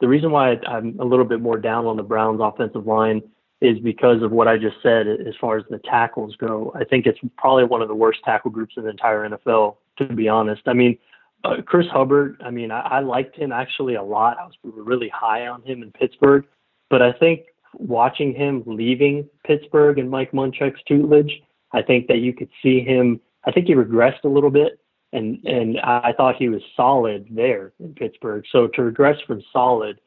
the 0.00 0.08
reason 0.08 0.30
why 0.30 0.56
I'm 0.66 0.98
a 1.00 1.04
little 1.04 1.24
bit 1.24 1.40
more 1.40 1.58
down 1.58 1.86
on 1.86 1.96
the 1.96 2.02
Browns' 2.02 2.40
offensive 2.42 2.86
line 2.86 3.22
is 3.60 3.78
because 3.80 4.22
of 4.22 4.30
what 4.30 4.46
I 4.46 4.56
just 4.56 4.76
said 4.82 5.08
as 5.08 5.34
far 5.40 5.56
as 5.56 5.64
the 5.68 5.78
tackles 5.78 6.36
go. 6.36 6.72
I 6.76 6.84
think 6.84 7.06
it's 7.06 7.18
probably 7.36 7.64
one 7.64 7.82
of 7.82 7.88
the 7.88 7.94
worst 7.94 8.20
tackle 8.24 8.50
groups 8.50 8.74
in 8.76 8.84
the 8.84 8.90
entire 8.90 9.28
NFL, 9.28 9.76
to 9.98 10.04
be 10.06 10.28
honest. 10.28 10.62
I 10.66 10.74
mean, 10.74 10.96
uh, 11.44 11.56
Chris 11.66 11.86
Hubbard, 11.88 12.40
I 12.44 12.50
mean, 12.50 12.70
I, 12.70 12.80
I 12.80 13.00
liked 13.00 13.36
him 13.36 13.50
actually 13.50 13.94
a 13.94 14.02
lot. 14.02 14.38
I 14.38 14.44
was 14.44 14.54
really 14.62 15.08
high 15.08 15.48
on 15.48 15.62
him 15.62 15.82
in 15.82 15.90
Pittsburgh, 15.90 16.44
but 16.88 17.02
I 17.02 17.12
think 17.12 17.46
watching 17.74 18.34
him 18.34 18.62
leaving 18.66 19.28
Pittsburgh 19.44 19.98
and 19.98 20.10
Mike 20.10 20.32
Munchak's 20.32 20.80
tutelage, 20.86 21.32
I 21.72 21.82
think 21.82 22.06
that 22.08 22.18
you 22.18 22.32
could 22.32 22.48
see 22.62 22.80
him. 22.80 23.20
I 23.44 23.52
think 23.52 23.66
he 23.66 23.74
regressed 23.74 24.24
a 24.24 24.28
little 24.28 24.50
bit, 24.50 24.80
and 25.12 25.42
and 25.44 25.78
I 25.80 26.12
thought 26.16 26.36
he 26.36 26.48
was 26.48 26.62
solid 26.76 27.28
there 27.30 27.72
in 27.80 27.94
Pittsburgh. 27.94 28.44
So 28.50 28.68
to 28.68 28.82
regress 28.82 29.20
from 29.26 29.42
solid, 29.52 30.00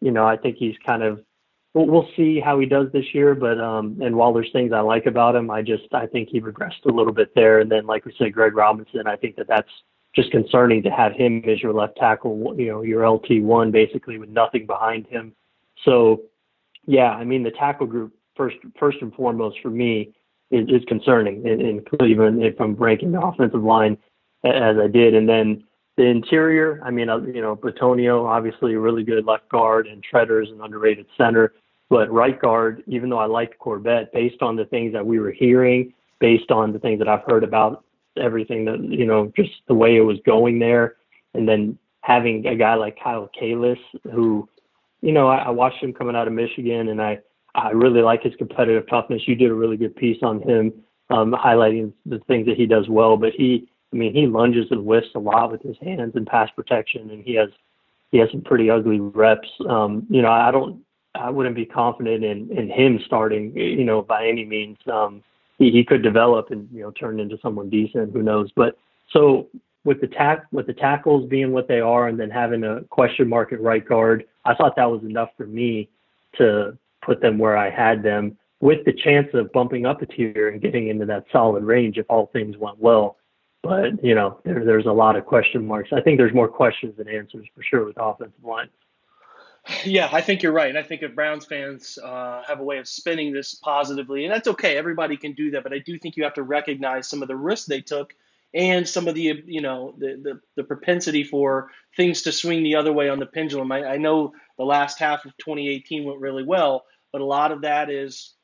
you 0.00 0.10
know, 0.10 0.26
I 0.26 0.36
think 0.36 0.56
he's 0.56 0.76
kind 0.86 1.02
of. 1.02 1.20
We'll, 1.74 1.86
we'll 1.86 2.08
see 2.16 2.40
how 2.40 2.58
he 2.58 2.64
does 2.64 2.86
this 2.92 3.04
year, 3.12 3.34
but 3.34 3.60
um, 3.60 3.98
and 4.00 4.16
while 4.16 4.32
there's 4.32 4.50
things 4.52 4.72
I 4.72 4.80
like 4.80 5.04
about 5.04 5.36
him, 5.36 5.50
I 5.50 5.60
just 5.60 5.92
I 5.92 6.06
think 6.06 6.30
he 6.30 6.40
regressed 6.40 6.84
a 6.86 6.92
little 6.92 7.12
bit 7.12 7.34
there. 7.34 7.60
And 7.60 7.70
then, 7.70 7.86
like 7.86 8.06
we 8.06 8.14
said, 8.18 8.32
Greg 8.32 8.56
Robinson, 8.56 9.06
I 9.06 9.16
think 9.16 9.36
that 9.36 9.48
that's 9.48 9.70
just 10.14 10.30
concerning 10.30 10.82
to 10.82 10.90
have 10.90 11.12
him 11.12 11.44
as 11.46 11.62
your 11.62 11.72
left 11.72 11.96
tackle, 11.96 12.54
you 12.58 12.66
know, 12.66 12.82
your 12.82 13.08
LT 13.08 13.42
one 13.42 13.70
basically 13.70 14.18
with 14.18 14.30
nothing 14.30 14.66
behind 14.66 15.06
him. 15.06 15.32
So 15.84 16.22
yeah, 16.88 17.10
I 17.10 17.22
mean 17.22 17.42
the 17.42 17.50
tackle 17.50 17.86
group 17.86 18.14
first 18.34 18.56
first 18.80 18.98
and 19.02 19.12
foremost 19.12 19.58
for 19.62 19.68
me 19.68 20.14
is, 20.50 20.66
is 20.68 20.82
concerning 20.88 21.46
in, 21.46 21.60
in 21.60 21.84
Cleveland 21.84 22.42
if 22.42 22.58
I'm 22.58 22.74
breaking 22.74 23.12
the 23.12 23.20
offensive 23.20 23.62
line 23.62 23.98
as 24.42 24.76
I 24.78 24.86
did, 24.86 25.14
and 25.14 25.28
then 25.28 25.64
the 25.98 26.04
interior. 26.04 26.80
I 26.82 26.90
mean, 26.90 27.10
uh, 27.10 27.18
you 27.18 27.42
know, 27.42 27.54
Bitonio 27.54 28.24
obviously 28.24 28.72
a 28.72 28.80
really 28.80 29.04
good 29.04 29.26
left 29.26 29.50
guard, 29.50 29.86
and 29.86 30.02
Tretter's 30.02 30.50
an 30.50 30.62
underrated 30.62 31.04
center. 31.18 31.52
But 31.90 32.10
right 32.10 32.40
guard, 32.40 32.82
even 32.86 33.10
though 33.10 33.18
I 33.18 33.26
liked 33.26 33.58
Corbett, 33.58 34.10
based 34.14 34.40
on 34.40 34.56
the 34.56 34.64
things 34.64 34.94
that 34.94 35.04
we 35.04 35.18
were 35.18 35.30
hearing, 35.30 35.92
based 36.20 36.50
on 36.50 36.72
the 36.72 36.78
things 36.78 36.98
that 37.00 37.08
I've 37.08 37.24
heard 37.26 37.44
about 37.44 37.84
everything 38.16 38.64
that 38.64 38.82
you 38.82 39.04
know, 39.04 39.30
just 39.36 39.52
the 39.68 39.74
way 39.74 39.96
it 39.96 40.00
was 40.00 40.18
going 40.24 40.58
there, 40.58 40.96
and 41.34 41.46
then 41.46 41.78
having 42.00 42.46
a 42.46 42.56
guy 42.56 42.76
like 42.76 42.98
Kyle 42.98 43.28
Kalis 43.38 43.78
who 44.10 44.48
you 45.00 45.12
know, 45.12 45.28
I, 45.28 45.38
I 45.38 45.50
watched 45.50 45.82
him 45.82 45.92
coming 45.92 46.16
out 46.16 46.26
of 46.26 46.34
Michigan, 46.34 46.88
and 46.88 47.00
I 47.00 47.18
I 47.54 47.70
really 47.70 48.02
like 48.02 48.22
his 48.22 48.34
competitive 48.36 48.88
toughness. 48.88 49.22
You 49.26 49.34
did 49.34 49.50
a 49.50 49.54
really 49.54 49.76
good 49.76 49.96
piece 49.96 50.18
on 50.22 50.40
him, 50.42 50.72
um, 51.10 51.32
highlighting 51.32 51.92
the 52.06 52.18
things 52.20 52.46
that 52.46 52.56
he 52.56 52.66
does 52.66 52.88
well. 52.88 53.16
But 53.16 53.32
he, 53.32 53.68
I 53.92 53.96
mean, 53.96 54.14
he 54.14 54.26
lunges 54.26 54.66
and 54.70 54.82
whiffs 54.82 55.08
a 55.14 55.18
lot 55.18 55.50
with 55.50 55.62
his 55.62 55.76
hands 55.80 56.12
and 56.14 56.26
pass 56.26 56.50
protection, 56.54 57.10
and 57.10 57.22
he 57.24 57.34
has 57.34 57.48
he 58.10 58.18
has 58.18 58.30
some 58.30 58.42
pretty 58.42 58.70
ugly 58.70 59.00
reps. 59.00 59.48
Um, 59.68 60.06
you 60.08 60.22
know, 60.22 60.30
I 60.30 60.50
don't, 60.50 60.82
I 61.14 61.30
wouldn't 61.30 61.56
be 61.56 61.66
confident 61.66 62.24
in 62.24 62.50
in 62.50 62.68
him 62.70 63.00
starting. 63.06 63.56
You 63.56 63.84
know, 63.84 64.02
by 64.02 64.26
any 64.26 64.44
means. 64.44 64.78
Um, 64.90 65.22
he, 65.58 65.70
he 65.70 65.84
could 65.84 66.02
develop 66.02 66.50
and 66.50 66.68
you 66.72 66.82
know 66.82 66.90
turn 66.92 67.20
into 67.20 67.36
someone 67.42 67.68
decent. 67.68 68.12
Who 68.12 68.22
knows? 68.22 68.50
But 68.54 68.78
so 69.10 69.48
with 69.84 70.00
the 70.00 70.06
tack 70.06 70.46
with 70.52 70.66
the 70.66 70.72
tackles 70.72 71.28
being 71.28 71.52
what 71.52 71.68
they 71.68 71.80
are, 71.80 72.08
and 72.08 72.18
then 72.18 72.30
having 72.30 72.64
a 72.64 72.82
question 72.84 73.28
mark 73.28 73.52
at 73.52 73.60
right 73.60 73.86
guard, 73.86 74.24
I 74.48 74.54
thought 74.54 74.76
that 74.76 74.90
was 74.90 75.02
enough 75.02 75.30
for 75.36 75.46
me 75.46 75.90
to 76.38 76.76
put 77.02 77.20
them 77.20 77.38
where 77.38 77.56
I 77.56 77.70
had 77.70 78.02
them, 78.02 78.36
with 78.60 78.84
the 78.84 78.92
chance 78.92 79.28
of 79.34 79.52
bumping 79.52 79.86
up 79.86 80.02
a 80.02 80.06
tier 80.06 80.48
and 80.48 80.60
getting 80.60 80.88
into 80.88 81.06
that 81.06 81.26
solid 81.30 81.62
range 81.62 81.98
if 81.98 82.06
all 82.08 82.26
things 82.26 82.56
went 82.56 82.78
well. 82.78 83.16
But 83.62 84.02
you 84.02 84.14
know, 84.14 84.40
there, 84.44 84.64
there's 84.64 84.86
a 84.86 84.92
lot 84.92 85.16
of 85.16 85.26
question 85.26 85.66
marks. 85.66 85.90
I 85.92 86.00
think 86.00 86.18
there's 86.18 86.34
more 86.34 86.48
questions 86.48 86.96
than 86.96 87.08
answers 87.08 87.46
for 87.54 87.62
sure 87.62 87.84
with 87.84 87.96
offensive 87.98 88.44
line. 88.44 88.68
Yeah, 89.84 90.08
I 90.12 90.22
think 90.22 90.42
you're 90.42 90.52
right. 90.52 90.70
And 90.70 90.78
I 90.78 90.82
think 90.82 91.02
if 91.02 91.14
Browns 91.14 91.44
fans 91.44 91.98
uh, 92.02 92.42
have 92.46 92.60
a 92.60 92.64
way 92.64 92.78
of 92.78 92.88
spinning 92.88 93.32
this 93.32 93.54
positively, 93.54 94.24
and 94.24 94.32
that's 94.32 94.48
okay, 94.48 94.76
everybody 94.78 95.16
can 95.16 95.32
do 95.32 95.50
that. 95.50 95.62
But 95.62 95.74
I 95.74 95.78
do 95.78 95.98
think 95.98 96.16
you 96.16 96.24
have 96.24 96.34
to 96.34 96.42
recognize 96.42 97.06
some 97.06 97.20
of 97.20 97.28
the 97.28 97.36
risks 97.36 97.66
they 97.66 97.82
took 97.82 98.14
and 98.54 98.88
some 98.88 99.08
of 99.08 99.14
the 99.14 99.42
you 99.46 99.60
know 99.60 99.94
the, 99.98 100.20
the, 100.22 100.40
the 100.56 100.64
propensity 100.64 101.24
for 101.24 101.70
things 101.96 102.22
to 102.22 102.32
swing 102.32 102.62
the 102.62 102.76
other 102.76 102.92
way 102.92 103.08
on 103.08 103.18
the 103.18 103.26
pendulum. 103.26 103.70
I, 103.72 103.84
I, 103.84 103.96
know 103.96 104.32
the 104.56 104.64
last 104.64 104.98
half 104.98 105.24
of 105.24 105.36
2018 105.38 106.04
went 106.04 106.20
really 106.20 106.44
well, 106.44 106.84
but 107.12 107.20
a 107.20 107.24
lot 107.24 107.52
of 107.52 107.62
that 107.62 107.90
is, 107.90 108.34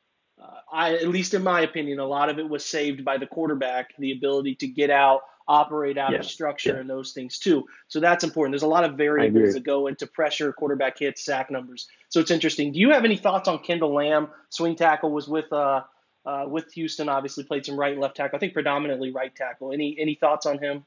uh, 0.41 0.59
I 0.71 0.95
at 0.95 1.07
least 1.07 1.33
in 1.33 1.43
my 1.43 1.61
opinion, 1.61 1.99
a 1.99 2.05
lot 2.05 2.29
of 2.29 2.37
it 2.39 2.47
was 2.47 2.65
saved 2.65 3.03
by 3.03 3.17
the 3.17 3.27
quarterback, 3.27 3.95
the 3.97 4.11
ability 4.11 4.55
to 4.55 4.67
get 4.67 4.91
out, 4.91 5.21
operate 5.47 5.97
out 5.97 6.11
yeah. 6.11 6.19
of 6.19 6.25
structure, 6.25 6.73
yeah. 6.73 6.81
and 6.81 6.89
those 6.89 7.13
things 7.13 7.39
too. 7.39 7.65
So 7.87 7.99
that's 7.99 8.23
important. 8.23 8.53
There's 8.53 8.63
a 8.63 8.67
lot 8.67 8.83
of 8.83 8.95
variables 8.95 9.53
that 9.53 9.63
go 9.63 9.87
into 9.87 10.05
pressure, 10.05 10.53
quarterback 10.53 10.99
hits, 10.99 11.25
sack 11.25 11.49
numbers. 11.49 11.87
So 12.09 12.19
it's 12.19 12.31
interesting. 12.31 12.73
Do 12.73 12.79
you 12.79 12.91
have 12.91 13.05
any 13.05 13.17
thoughts 13.17 13.47
on 13.47 13.59
Kendall 13.59 13.91
Lamm? 13.91 14.29
Swing 14.49 14.75
tackle 14.75 15.11
was 15.11 15.27
with. 15.27 15.51
Uh, 15.51 15.81
uh, 16.25 16.45
with 16.47 16.71
Houston. 16.73 17.09
Obviously, 17.09 17.43
played 17.43 17.65
some 17.65 17.77
right 17.79 17.93
and 17.93 18.01
left 18.01 18.17
tackle. 18.17 18.37
I 18.37 18.39
think 18.39 18.53
predominantly 18.53 19.11
right 19.11 19.35
tackle. 19.35 19.71
Any 19.71 19.95
any 19.99 20.15
thoughts 20.15 20.45
on 20.45 20.57
him? 20.59 20.85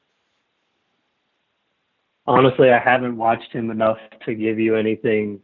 Honestly, 2.27 2.69
I 2.69 2.79
haven't 2.79 3.17
watched 3.17 3.51
him 3.51 3.71
enough 3.71 3.97
to 4.25 4.35
give 4.35 4.59
you 4.59 4.75
anything, 4.75 5.39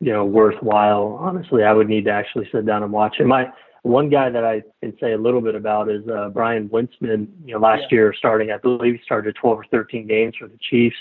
you 0.00 0.12
know, 0.12 0.24
worthwhile. 0.24 1.18
Honestly, 1.20 1.62
I 1.62 1.72
would 1.72 1.88
need 1.88 2.04
to 2.04 2.10
actually 2.10 2.48
sit 2.52 2.66
down 2.66 2.82
and 2.82 2.92
watch 2.92 3.18
him. 3.18 3.32
I 3.32 3.52
one 3.82 4.10
guy 4.10 4.28
that 4.30 4.44
I 4.44 4.62
can 4.80 4.96
say 5.00 5.12
a 5.12 5.18
little 5.18 5.40
bit 5.40 5.54
about 5.54 5.88
is 5.88 6.02
uh, 6.08 6.28
Bryan 6.30 6.68
Witzmann. 6.68 7.28
You 7.44 7.54
know, 7.54 7.60
last 7.60 7.82
yeah. 7.82 7.96
year 7.96 8.14
starting, 8.16 8.50
I 8.50 8.58
believe 8.58 8.94
he 8.94 9.00
started 9.04 9.36
12 9.36 9.58
or 9.60 9.64
13 9.70 10.06
games 10.06 10.34
for 10.38 10.48
the 10.48 10.58
Chiefs, 10.58 10.96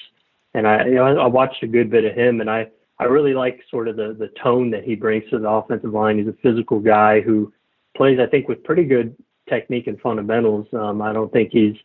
and 0.54 0.68
I, 0.68 0.86
you 0.86 0.96
know, 0.96 1.20
I 1.20 1.28
watched 1.28 1.64
a 1.64 1.68
good 1.68 1.90
bit 1.90 2.06
of 2.06 2.16
him, 2.16 2.42
and 2.42 2.50
I 2.50 2.68
I 3.00 3.06
really 3.06 3.34
like 3.34 3.62
sort 3.70 3.88
of 3.88 3.96
the 3.98 4.16
the 4.18 4.30
tone 4.42 4.70
that 4.72 4.84
he 4.84 4.96
brings 4.96 5.30
to 5.32 5.40
the 5.40 5.50
offensive 5.50 5.92
line. 5.92 6.18
He's 6.18 6.28
a 6.28 6.38
physical 6.44 6.80
guy 6.80 7.22
who 7.22 7.52
plays, 7.96 8.20
I 8.20 8.28
think, 8.28 8.48
with 8.48 8.64
pretty 8.64 8.84
good 8.84 9.16
technique 9.50 9.88
and 9.88 10.00
fundamentals. 10.02 10.68
Um, 10.74 11.02
I 11.02 11.14
don't 11.14 11.32
think 11.32 11.50
he's, 11.52 11.76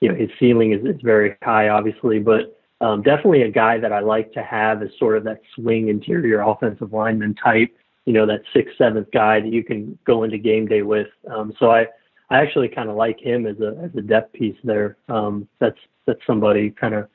you 0.00 0.08
know, 0.08 0.14
his 0.14 0.30
ceiling 0.38 0.72
is, 0.72 0.84
is 0.84 1.00
very 1.02 1.36
high, 1.42 1.68
obviously, 1.68 2.18
but 2.18 2.58
um, 2.80 3.02
definitely 3.02 3.42
a 3.42 3.50
guy 3.50 3.78
that 3.78 3.92
I 3.92 4.00
like 4.00 4.32
to 4.32 4.42
have 4.42 4.82
as 4.82 4.90
sort 4.98 5.16
of 5.16 5.24
that 5.24 5.40
swing 5.54 5.88
interior 5.88 6.42
offensive 6.42 6.92
lineman 6.92 7.34
type, 7.34 7.74
you 8.04 8.12
know, 8.12 8.24
that 8.26 8.42
sixth, 8.54 8.76
seventh 8.78 9.10
guy 9.12 9.40
that 9.40 9.52
you 9.52 9.64
can 9.64 9.98
go 10.04 10.22
into 10.22 10.38
game 10.38 10.66
day 10.66 10.82
with. 10.82 11.08
Um, 11.30 11.52
so 11.58 11.70
I, 11.70 11.86
I 12.30 12.40
actually 12.40 12.68
kind 12.68 12.88
of 12.88 12.96
like 12.96 13.18
him 13.18 13.46
as 13.46 13.58
a 13.60 13.80
as 13.82 13.90
a 13.96 14.02
depth 14.02 14.32
piece 14.34 14.56
there. 14.62 14.96
Um, 15.08 15.48
that's 15.58 15.78
that's 16.06 16.20
somebody 16.26 16.70
kind 16.70 16.94
of 16.94 17.08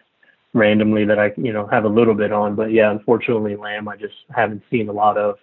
randomly 0.53 1.05
that 1.05 1.19
I 1.19 1.31
you 1.37 1.53
know 1.53 1.67
have 1.67 1.85
a 1.85 1.89
little 1.89 2.13
bit 2.13 2.31
on, 2.31 2.55
but 2.55 2.71
yeah, 2.71 2.91
unfortunately, 2.91 3.55
Lamm 3.55 3.87
I 3.87 3.95
just 3.95 4.15
haven't 4.35 4.63
seen 4.69 4.89
a 4.89 4.93
lot 4.93 5.17
of. 5.17 5.37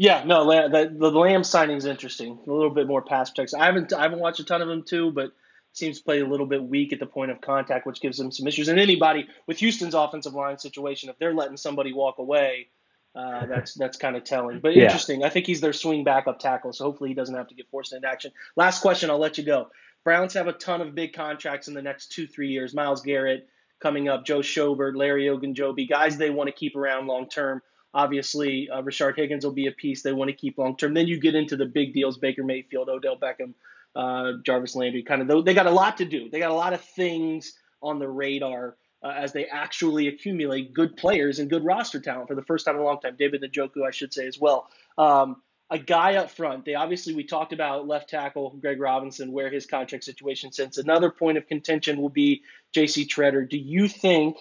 Yeah, 0.00 0.24
no, 0.24 0.46
the, 0.46 0.90
the 0.98 1.42
signing 1.42 1.76
is 1.76 1.84
interesting. 1.84 2.38
A 2.46 2.50
little 2.50 2.70
bit 2.70 2.86
more 2.86 3.02
pass 3.02 3.28
protection. 3.28 3.60
I 3.60 3.66
haven't 3.66 3.92
I 3.92 4.00
haven't 4.00 4.20
watched 4.20 4.40
a 4.40 4.44
ton 4.44 4.62
of 4.62 4.68
them 4.68 4.82
too, 4.82 5.10
but 5.10 5.32
seems 5.74 5.98
to 5.98 6.04
play 6.04 6.20
a 6.20 6.26
little 6.26 6.46
bit 6.46 6.64
weak 6.64 6.94
at 6.94 7.00
the 7.00 7.06
point 7.06 7.30
of 7.30 7.42
contact, 7.42 7.86
which 7.86 8.00
gives 8.00 8.16
them 8.16 8.32
some 8.32 8.46
issues. 8.46 8.68
And 8.68 8.80
anybody 8.80 9.28
with 9.46 9.58
Houston's 9.58 9.92
offensive 9.92 10.32
line 10.32 10.56
situation, 10.56 11.10
if 11.10 11.18
they're 11.18 11.34
letting 11.34 11.58
somebody 11.58 11.92
walk 11.92 12.16
away, 12.16 12.68
uh, 13.14 13.44
that's 13.44 13.74
that's 13.74 13.98
kind 13.98 14.16
of 14.16 14.24
telling. 14.24 14.60
But 14.60 14.74
yeah. 14.74 14.84
interesting. 14.84 15.22
I 15.22 15.28
think 15.28 15.44
he's 15.44 15.60
their 15.60 15.74
swing 15.74 16.02
backup 16.02 16.38
tackle, 16.38 16.72
so 16.72 16.84
hopefully 16.86 17.10
he 17.10 17.14
doesn't 17.14 17.34
have 17.34 17.48
to 17.48 17.54
get 17.54 17.68
forced 17.68 17.92
into 17.92 18.08
action. 18.08 18.32
Last 18.56 18.80
question, 18.80 19.10
I'll 19.10 19.18
let 19.18 19.36
you 19.36 19.44
go. 19.44 19.68
Browns 20.02 20.32
have 20.32 20.48
a 20.48 20.54
ton 20.54 20.80
of 20.80 20.94
big 20.94 21.12
contracts 21.12 21.68
in 21.68 21.74
the 21.74 21.82
next 21.82 22.10
two, 22.10 22.26
three 22.26 22.48
years. 22.48 22.72
Myles 22.72 23.02
Garrett 23.02 23.46
coming 23.82 24.08
up, 24.08 24.24
Joe 24.24 24.38
Schobert, 24.38 24.96
Larry 24.96 25.26
Ogunjobi, 25.26 25.86
guys 25.86 26.16
they 26.16 26.30
want 26.30 26.48
to 26.48 26.54
keep 26.54 26.74
around 26.74 27.06
long 27.06 27.28
term. 27.28 27.60
Obviously, 27.92 28.68
uh, 28.70 28.82
Rashard 28.82 29.16
Higgins 29.16 29.44
will 29.44 29.52
be 29.52 29.66
a 29.66 29.72
piece 29.72 30.02
they 30.02 30.12
want 30.12 30.30
to 30.30 30.36
keep 30.36 30.58
long 30.58 30.76
term. 30.76 30.94
Then 30.94 31.08
you 31.08 31.18
get 31.18 31.34
into 31.34 31.56
the 31.56 31.66
big 31.66 31.92
deals: 31.92 32.18
Baker 32.18 32.44
Mayfield, 32.44 32.88
Odell 32.88 33.16
Beckham, 33.16 33.54
uh, 33.96 34.38
Jarvis 34.44 34.76
Landry. 34.76 35.02
Kind 35.02 35.28
of, 35.28 35.44
they 35.44 35.54
got 35.54 35.66
a 35.66 35.72
lot 35.72 35.98
to 35.98 36.04
do. 36.04 36.28
They 36.30 36.38
got 36.38 36.50
a 36.50 36.54
lot 36.54 36.72
of 36.72 36.80
things 36.80 37.54
on 37.82 37.98
the 37.98 38.08
radar 38.08 38.76
uh, 39.02 39.08
as 39.08 39.32
they 39.32 39.46
actually 39.46 40.08
accumulate 40.08 40.74
good 40.74 40.96
players 40.96 41.38
and 41.38 41.50
good 41.50 41.64
roster 41.64 42.00
talent 42.00 42.28
for 42.28 42.34
the 42.34 42.42
first 42.42 42.66
time 42.66 42.76
in 42.76 42.82
a 42.82 42.84
long 42.84 43.00
time. 43.00 43.16
David 43.18 43.42
Njoku, 43.42 43.86
I 43.86 43.90
should 43.90 44.12
say 44.12 44.26
as 44.26 44.38
well. 44.38 44.68
Um, 44.98 45.42
a 45.70 45.78
guy 45.78 46.16
up 46.16 46.30
front. 46.30 46.64
They 46.64 46.74
obviously 46.74 47.14
we 47.14 47.24
talked 47.24 47.52
about 47.52 47.86
left 47.86 48.10
tackle 48.10 48.56
Greg 48.60 48.80
Robinson, 48.80 49.32
where 49.32 49.50
his 49.50 49.66
contract 49.66 50.04
situation 50.04 50.52
sits. 50.52 50.78
Another 50.78 51.10
point 51.10 51.38
of 51.38 51.46
contention 51.46 52.00
will 52.00 52.08
be 52.08 52.42
J.C. 52.72 53.06
Tretter. 53.06 53.48
Do 53.48 53.56
you 53.56 53.86
think 53.86 54.36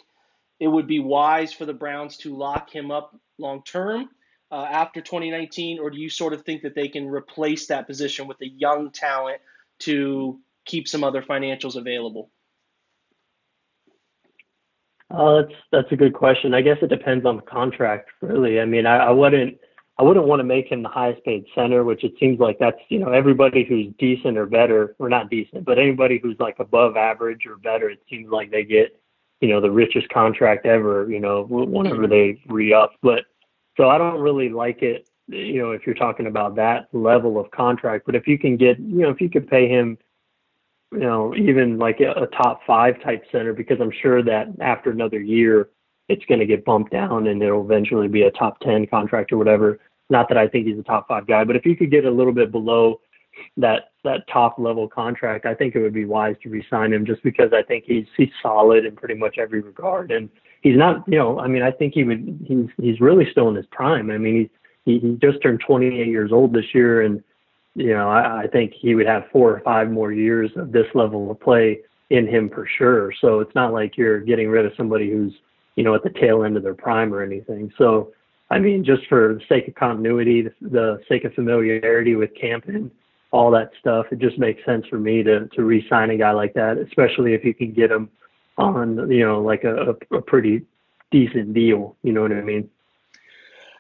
it 0.60 0.68
would 0.68 0.88
be 0.88 1.00
wise 1.00 1.54
for 1.54 1.66
the 1.66 1.74
Browns 1.74 2.18
to 2.18 2.36
lock 2.36 2.70
him 2.74 2.92
up 2.92 3.16
long 3.38 3.64
term 3.64 4.10
uh, 4.52 4.66
after 4.70 5.02
2019, 5.02 5.80
or 5.80 5.90
do 5.90 6.00
you 6.00 6.10
sort 6.10 6.34
of 6.34 6.44
think 6.44 6.64
that 6.64 6.76
they 6.76 6.88
can 6.88 7.08
replace 7.08 7.68
that 7.68 7.88
position 7.88 8.28
with 8.28 8.42
a 8.42 8.48
young 8.48 8.92
talent 8.92 9.40
to 9.80 10.40
keep 10.66 10.88
some 10.88 11.04
other 11.04 11.22
financials 11.22 11.76
available? 11.76 12.30
Uh, 15.12 15.42
that's 15.42 15.54
that's 15.72 15.92
a 15.92 15.96
good 15.96 16.14
question. 16.14 16.54
I 16.54 16.62
guess 16.62 16.78
it 16.82 16.90
depends 16.90 17.26
on 17.26 17.38
the 17.38 17.42
contract, 17.42 18.10
really. 18.22 18.60
I 18.60 18.66
mean, 18.66 18.86
I, 18.86 18.98
I 18.98 19.10
wouldn't 19.10 19.58
I 19.98 20.04
wouldn't 20.04 20.28
want 20.28 20.40
to 20.40 20.44
make 20.44 20.72
him 20.72 20.84
the 20.84 20.90
highest 20.90 21.24
paid 21.26 21.46
center, 21.56 21.84
which 21.84 22.04
it 22.04 22.14
seems 22.20 22.40
like 22.40 22.60
that's 22.60 22.78
you 22.90 23.00
know 23.00 23.12
everybody 23.12 23.66
who's 23.66 23.88
decent 23.98 24.38
or 24.38 24.46
better, 24.46 24.96
or 25.00 25.10
not 25.10 25.32
decent, 25.32 25.66
but 25.66 25.80
anybody 25.80 26.20
who's 26.20 26.38
like 26.40 26.60
above 26.60 26.96
average 26.96 27.46
or 27.48 27.58
better. 27.58 27.90
It 27.90 28.04
seems 28.08 28.30
like 28.30 28.52
they 28.52 28.64
get 28.64 28.99
you 29.42 29.50
know 29.50 29.62
the 29.62 29.72
richest 29.72 30.10
contract 30.10 30.66
ever, 30.66 31.10
you 31.10 31.20
know, 31.20 31.44
whenever 31.50 32.08
they 32.08 32.42
re 32.48 32.74
up. 32.74 32.94
But 33.02 33.26
so 33.78 33.90
I 33.90 33.98
don't 33.98 34.20
really 34.20 34.50
like 34.50 34.82
it, 34.82 35.10
you 35.28 35.62
know, 35.62 35.72
if 35.72 35.86
you're 35.86 35.96
talking 35.96 36.28
about 36.28 36.56
that 36.56 36.90
level 36.92 37.40
of 37.40 37.50
contract. 37.52 38.06
But 38.06 38.16
if 38.16 38.28
you 38.28 38.38
can 38.38 38.58
get, 38.58 38.80
you 38.80 39.02
know, 39.02 39.10
if 39.10 39.22
you 39.22 39.30
could 39.30 39.48
pay 39.48 39.70
him, 39.70 39.98
you 40.92 41.00
know, 41.00 41.34
even 41.36 41.78
like 41.78 42.00
a, 42.02 42.12
a 42.12 42.28
top 42.28 42.62
five 42.66 43.02
type 43.02 43.24
center, 43.32 43.54
because 43.54 43.80
I'm 43.80 43.94
sure 44.02 44.24
that 44.24 44.48
after 44.60 44.90
another 44.90 45.20
year, 45.20 45.70
it's 46.10 46.26
going 46.26 46.40
to 46.40 46.46
get 46.46 46.66
bumped 46.66 46.92
down 46.92 47.28
and 47.28 47.42
it'll 47.42 47.64
eventually 47.64 48.08
be 48.08 48.24
a 48.24 48.32
top 48.32 48.60
10 48.62 48.88
contract 48.88 49.32
or 49.32 49.38
whatever. 49.38 49.80
Not 50.10 50.28
that 50.30 50.38
I 50.38 50.48
think 50.48 50.66
he's 50.66 50.80
a 50.80 50.84
top 50.84 51.08
five 51.08 51.28
guy, 51.28 51.44
but 51.44 51.56
if 51.56 51.66
you 51.66 51.76
could 51.76 51.92
get 51.92 52.06
a 52.06 52.12
little 52.12 52.34
bit 52.34 52.52
below 52.52 53.00
that 53.58 53.89
that 54.04 54.28
top 54.32 54.58
level 54.58 54.88
contract, 54.88 55.46
I 55.46 55.54
think 55.54 55.76
it 55.76 55.82
would 55.82 55.94
be 55.94 56.06
wise 56.06 56.36
to 56.44 56.50
resign 56.50 56.94
him 56.94 57.06
just 57.06 57.22
because 57.24 57.52
I 57.54 57.62
think 57.64 57.84
he's 57.86 58.06
he's 58.16 58.30
solid 58.42 58.86
in 58.86 58.96
pretty 58.96 59.16
much 59.16 59.38
every 59.38 59.62
regard. 59.62 60.12
And 60.12 60.30
he's 60.62 60.78
not, 60.78 61.04
you 61.08 61.18
know, 61.18 61.40
I 61.40 61.48
mean, 61.48 61.64
I 61.64 61.72
think 61.72 61.94
he 61.94 62.04
would 62.04 62.46
he's 62.46 62.68
he's 62.78 63.02
really 63.02 63.30
still 63.32 63.50
in 63.50 63.56
his 63.56 63.66
prime. 63.72 64.10
I 64.10 64.18
mean, 64.18 64.50
he, 64.86 65.00
he 65.00 65.18
just 65.22 65.42
turned 65.42 65.62
28 65.66 66.08
years 66.08 66.32
old 66.32 66.54
this 66.54 66.74
year, 66.74 67.02
and 67.02 67.24
you 67.76 67.94
know, 67.94 68.10
I, 68.10 68.44
I 68.44 68.48
think 68.48 68.74
he 68.74 68.96
would 68.96 69.08
have 69.08 69.26
four 69.32 69.52
or 69.52 69.60
five 69.62 69.92
more 69.92 70.12
years 70.12 70.52
of 70.56 70.72
this 70.72 70.88
level 70.94 71.30
of 71.32 71.40
play 71.40 71.80
in 72.10 72.28
him 72.28 72.50
for 72.50 72.68
sure. 72.78 73.14
So 73.22 73.40
it's 73.40 73.54
not 73.54 73.74
like 73.74 73.98
you're 73.98 74.20
getting 74.20 74.50
rid 74.50 74.66
of 74.66 74.72
somebody 74.76 75.10
who's 75.10 75.34
you 75.76 75.84
know 75.84 75.94
at 75.94 76.04
the 76.04 76.10
tail 76.10 76.44
end 76.44 76.58
of 76.58 76.64
their 76.64 76.74
prime 76.74 77.14
or 77.14 77.22
anything. 77.22 77.72
So 77.78 78.14
I 78.50 78.60
mean, 78.60 78.84
just 78.84 79.06
for 79.08 79.36
the 79.36 79.42
sake 79.48 79.68
of 79.68 79.76
continuity, 79.76 80.42
the, 80.42 80.54
the 80.62 81.02
sake 81.08 81.24
of 81.24 81.34
familiarity 81.34 82.16
with 82.16 82.32
Campen, 82.40 82.90
all 83.32 83.52
that 83.52 83.72
stuff, 83.80 84.08
it 84.12 84.20
just 84.20 84.38
makes 84.38 84.64
sense 84.66 84.86
for 84.88 84.98
me 84.98 85.24
to 85.24 85.48
to 85.50 85.64
re-sign 85.64 86.10
a 86.10 86.18
guy 86.18 86.32
like 86.32 86.54
that, 86.54 86.78
especially 86.78 87.34
if 87.34 87.44
you 87.44 87.54
can 87.54 87.72
get 87.72 87.92
him 87.92 88.10
on, 88.58 89.10
you 89.12 89.26
know, 89.26 89.42
like 89.42 89.64
a, 89.64 89.96
a 90.12 90.22
pretty 90.22 90.66
decent 91.12 91.54
deal. 91.54 91.96
You 92.04 92.14
know 92.14 92.22
what 92.22 92.32
I 92.32 92.42
mean? 92.42 92.70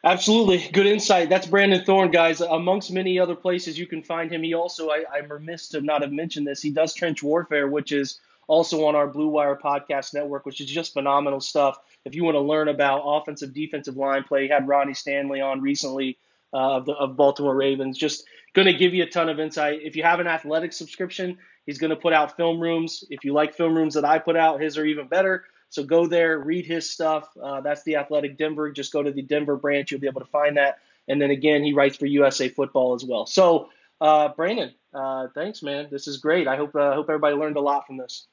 Absolutely. 0.03 0.69
Good 0.71 0.85
insight. 0.85 1.27
That's 1.27 1.45
Brandon 1.45 1.83
Thorn, 1.83 2.09
guys. 2.11 2.39
Amongst 2.39 2.89
many 2.91 3.19
other 3.19 3.35
places 3.35 3.77
you 3.77 3.85
can 3.85 4.01
find 4.01 4.31
him, 4.31 4.43
he 4.43 4.53
also, 4.53 4.89
I, 4.89 5.03
I'm 5.13 5.29
remiss 5.29 5.67
to 5.69 5.81
not 5.81 6.01
have 6.01 6.13
mentioned 6.13 6.47
this, 6.47 6.61
he 6.61 6.69
does 6.69 6.93
trench 6.93 7.21
warfare, 7.21 7.67
which 7.67 7.91
is 7.91 8.21
also 8.47 8.85
on 8.85 8.95
our 8.95 9.07
Blue 9.07 9.27
Wire 9.27 9.59
Podcast 9.61 10.13
Network, 10.13 10.45
which 10.45 10.61
is 10.61 10.67
just 10.67 10.93
phenomenal 10.93 11.41
stuff. 11.41 11.79
If 12.05 12.15
you 12.15 12.23
want 12.23 12.35
to 12.35 12.41
learn 12.41 12.69
about 12.69 13.01
offensive, 13.03 13.53
defensive 13.53 13.97
line 13.97 14.23
play, 14.23 14.43
he 14.43 14.47
had 14.49 14.67
Ronnie 14.67 14.93
Stanley 14.93 15.41
on 15.41 15.61
recently 15.61 16.17
uh, 16.53 16.77
of 16.77 16.85
the 16.85 16.93
of 16.93 17.17
Baltimore 17.17 17.55
Ravens. 17.55 17.97
Just 17.97 18.23
going 18.53 18.67
to 18.67 18.73
give 18.73 18.93
you 18.93 19.03
a 19.03 19.07
ton 19.07 19.29
of 19.29 19.39
insight. 19.39 19.81
If 19.83 19.95
you 19.95 20.03
have 20.03 20.19
an 20.19 20.27
athletic 20.27 20.73
subscription, 20.73 21.37
he's 21.65 21.77
going 21.77 21.91
to 21.91 21.95
put 21.95 22.13
out 22.13 22.35
film 22.35 22.59
rooms. 22.59 23.03
If 23.09 23.23
you 23.23 23.33
like 23.33 23.55
film 23.55 23.75
rooms 23.75 23.93
that 23.95 24.05
I 24.05 24.19
put 24.19 24.35
out, 24.35 24.61
his 24.61 24.77
are 24.77 24.85
even 24.85 25.07
better. 25.07 25.45
So 25.69 25.83
go 25.83 26.07
there, 26.07 26.39
read 26.39 26.65
his 26.65 26.89
stuff. 26.89 27.29
Uh, 27.41 27.61
that's 27.61 27.83
the 27.83 27.97
Athletic 27.97 28.37
Denver. 28.37 28.71
Just 28.71 28.91
go 28.91 29.03
to 29.03 29.11
the 29.11 29.21
Denver 29.21 29.55
branch. 29.55 29.91
You'll 29.91 30.01
be 30.01 30.07
able 30.07 30.21
to 30.21 30.27
find 30.27 30.57
that. 30.57 30.79
And 31.07 31.21
then 31.21 31.31
again, 31.31 31.63
he 31.63 31.73
writes 31.73 31.97
for 31.97 32.07
USA 32.07 32.49
Football 32.49 32.95
as 32.95 33.05
well. 33.05 33.25
So, 33.25 33.69
uh, 34.01 34.29
Brandon, 34.29 34.73
uh, 34.93 35.27
thanks, 35.35 35.61
man. 35.61 35.87
This 35.91 36.07
is 36.07 36.17
great. 36.17 36.47
I 36.47 36.55
hope 36.55 36.75
uh, 36.75 36.93
hope 36.93 37.09
everybody 37.09 37.35
learned 37.35 37.57
a 37.57 37.61
lot 37.61 37.85
from 37.85 37.97
this. 37.97 38.27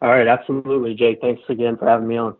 All 0.00 0.08
right, 0.08 0.26
absolutely, 0.26 0.94
Jake. 0.94 1.20
Thanks 1.20 1.42
again 1.48 1.76
for 1.76 1.86
having 1.86 2.08
me 2.08 2.16
on. 2.16 2.36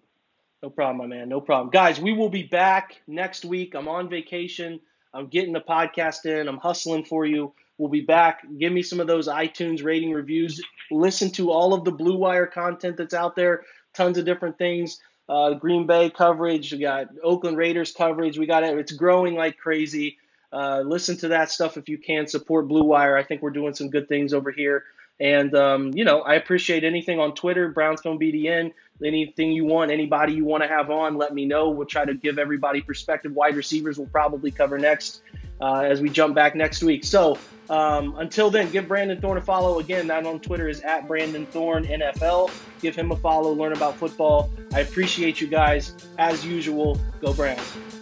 No 0.62 0.70
problem, 0.70 0.98
my 0.98 1.16
man. 1.16 1.28
No 1.28 1.40
problem. 1.40 1.70
Guys, 1.70 2.00
we 2.00 2.12
will 2.12 2.28
be 2.28 2.42
back 2.42 3.00
next 3.06 3.44
week. 3.44 3.74
I'm 3.74 3.88
on 3.88 4.08
vacation. 4.08 4.80
I'm 5.14 5.27
getting 5.29 5.53
the 5.53 5.61
podcast 5.61 6.25
in. 6.27 6.48
I'm 6.48 6.59
hustling 6.59 7.05
for 7.05 7.27
you. 7.27 7.53
We'll 7.79 7.90
be 7.90 8.01
back. 8.01 8.44
Give 8.59 8.72
me 8.72 8.83
some 8.83 9.01
of 9.01 9.07
those 9.07 9.29
iTunes 9.29 9.83
rating 9.85 10.12
reviews. 10.12 10.61
Listen 10.90 11.31
to 11.33 11.51
all 11.51 11.75
of 11.75 11.85
the 11.85 11.90
Blue 11.90 12.16
Wire 12.16 12.46
content 12.46 12.96
that's 12.96 13.14
out 13.14 13.35
there. 13.37 13.64
Tons 13.94 14.18
of 14.18 14.25
different 14.25 14.59
things. 14.59 15.01
Uh, 15.29 15.55
Green 15.55 15.87
Bay 15.87 16.11
coverage. 16.11 16.72
We 16.72 16.79
got 16.79 17.09
Oakland 17.22 17.57
Raiders 17.57 17.92
coverage. 17.92 18.38
We 18.38 18.46
got 18.46 18.64
it. 18.64 18.77
It's 18.79 18.92
growing 18.92 19.35
like 19.35 19.59
crazy. 19.59 20.18
Uh, 20.53 20.83
listen 20.85 21.16
to 21.18 21.29
that 21.29 21.51
stuff 21.51 21.77
if 21.77 21.88
you 21.88 21.98
can. 21.98 22.27
Support 22.27 22.68
Blue 22.68 22.85
Wire. 22.85 23.16
I 23.16 23.25
think 23.25 23.42
we're 23.42 23.51
doing 23.51 23.75
some 23.75 23.90
good 23.90 24.09
things 24.09 24.35
over 24.35 24.51
here. 24.51 24.85
And 25.20 25.55
um, 25.55 25.92
you 25.94 26.05
know, 26.05 26.22
I 26.22 26.35
appreciate 26.35 26.85
anything 26.85 27.20
on 27.20 27.35
Twitter, 27.35 27.68
Browns 27.68 28.01
Film 28.01 28.18
BDN. 28.18 28.72
Anything 29.05 29.53
you 29.53 29.64
want, 29.64 29.90
anybody 29.90 30.33
you 30.33 30.44
want 30.44 30.62
to 30.62 30.68
have 30.68 30.90
on, 30.90 31.16
let 31.16 31.35
me 31.35 31.44
know. 31.44 31.70
We'll 31.70 31.87
try 31.87 32.05
to 32.05 32.14
give 32.14 32.38
everybody 32.38 32.81
perspective. 32.81 33.33
Wide 33.33 33.57
receivers 33.57 33.98
we'll 33.98 34.07
probably 34.09 34.51
cover 34.51 34.79
next 34.79 35.22
uh, 35.61 35.81
as 35.81 36.01
we 36.01 36.09
jump 36.09 36.35
back 36.35 36.55
next 36.55 36.83
week. 36.83 37.05
So 37.05 37.38
um, 37.70 38.16
until 38.18 38.51
then, 38.51 38.70
give 38.70 38.88
Brandon 38.88 39.20
Thorn 39.20 39.38
a 39.38 39.40
follow. 39.40 39.79
Again, 39.79 40.07
that 40.09 40.27
on 40.27 40.40
Twitter 40.40 40.68
is 40.68 40.81
at 40.81 41.09
Brandon 41.09 41.46
Thorn 41.46 41.85
NFL. 41.85 42.51
Give 42.81 42.94
him 42.94 43.12
a 43.12 43.16
follow, 43.16 43.53
learn 43.53 43.72
about 43.72 43.96
football. 43.96 44.51
I 44.72 44.81
appreciate 44.81 45.40
you 45.40 45.46
guys. 45.46 45.94
As 46.18 46.44
usual, 46.44 47.01
go 47.20 47.33
Browns. 47.33 48.01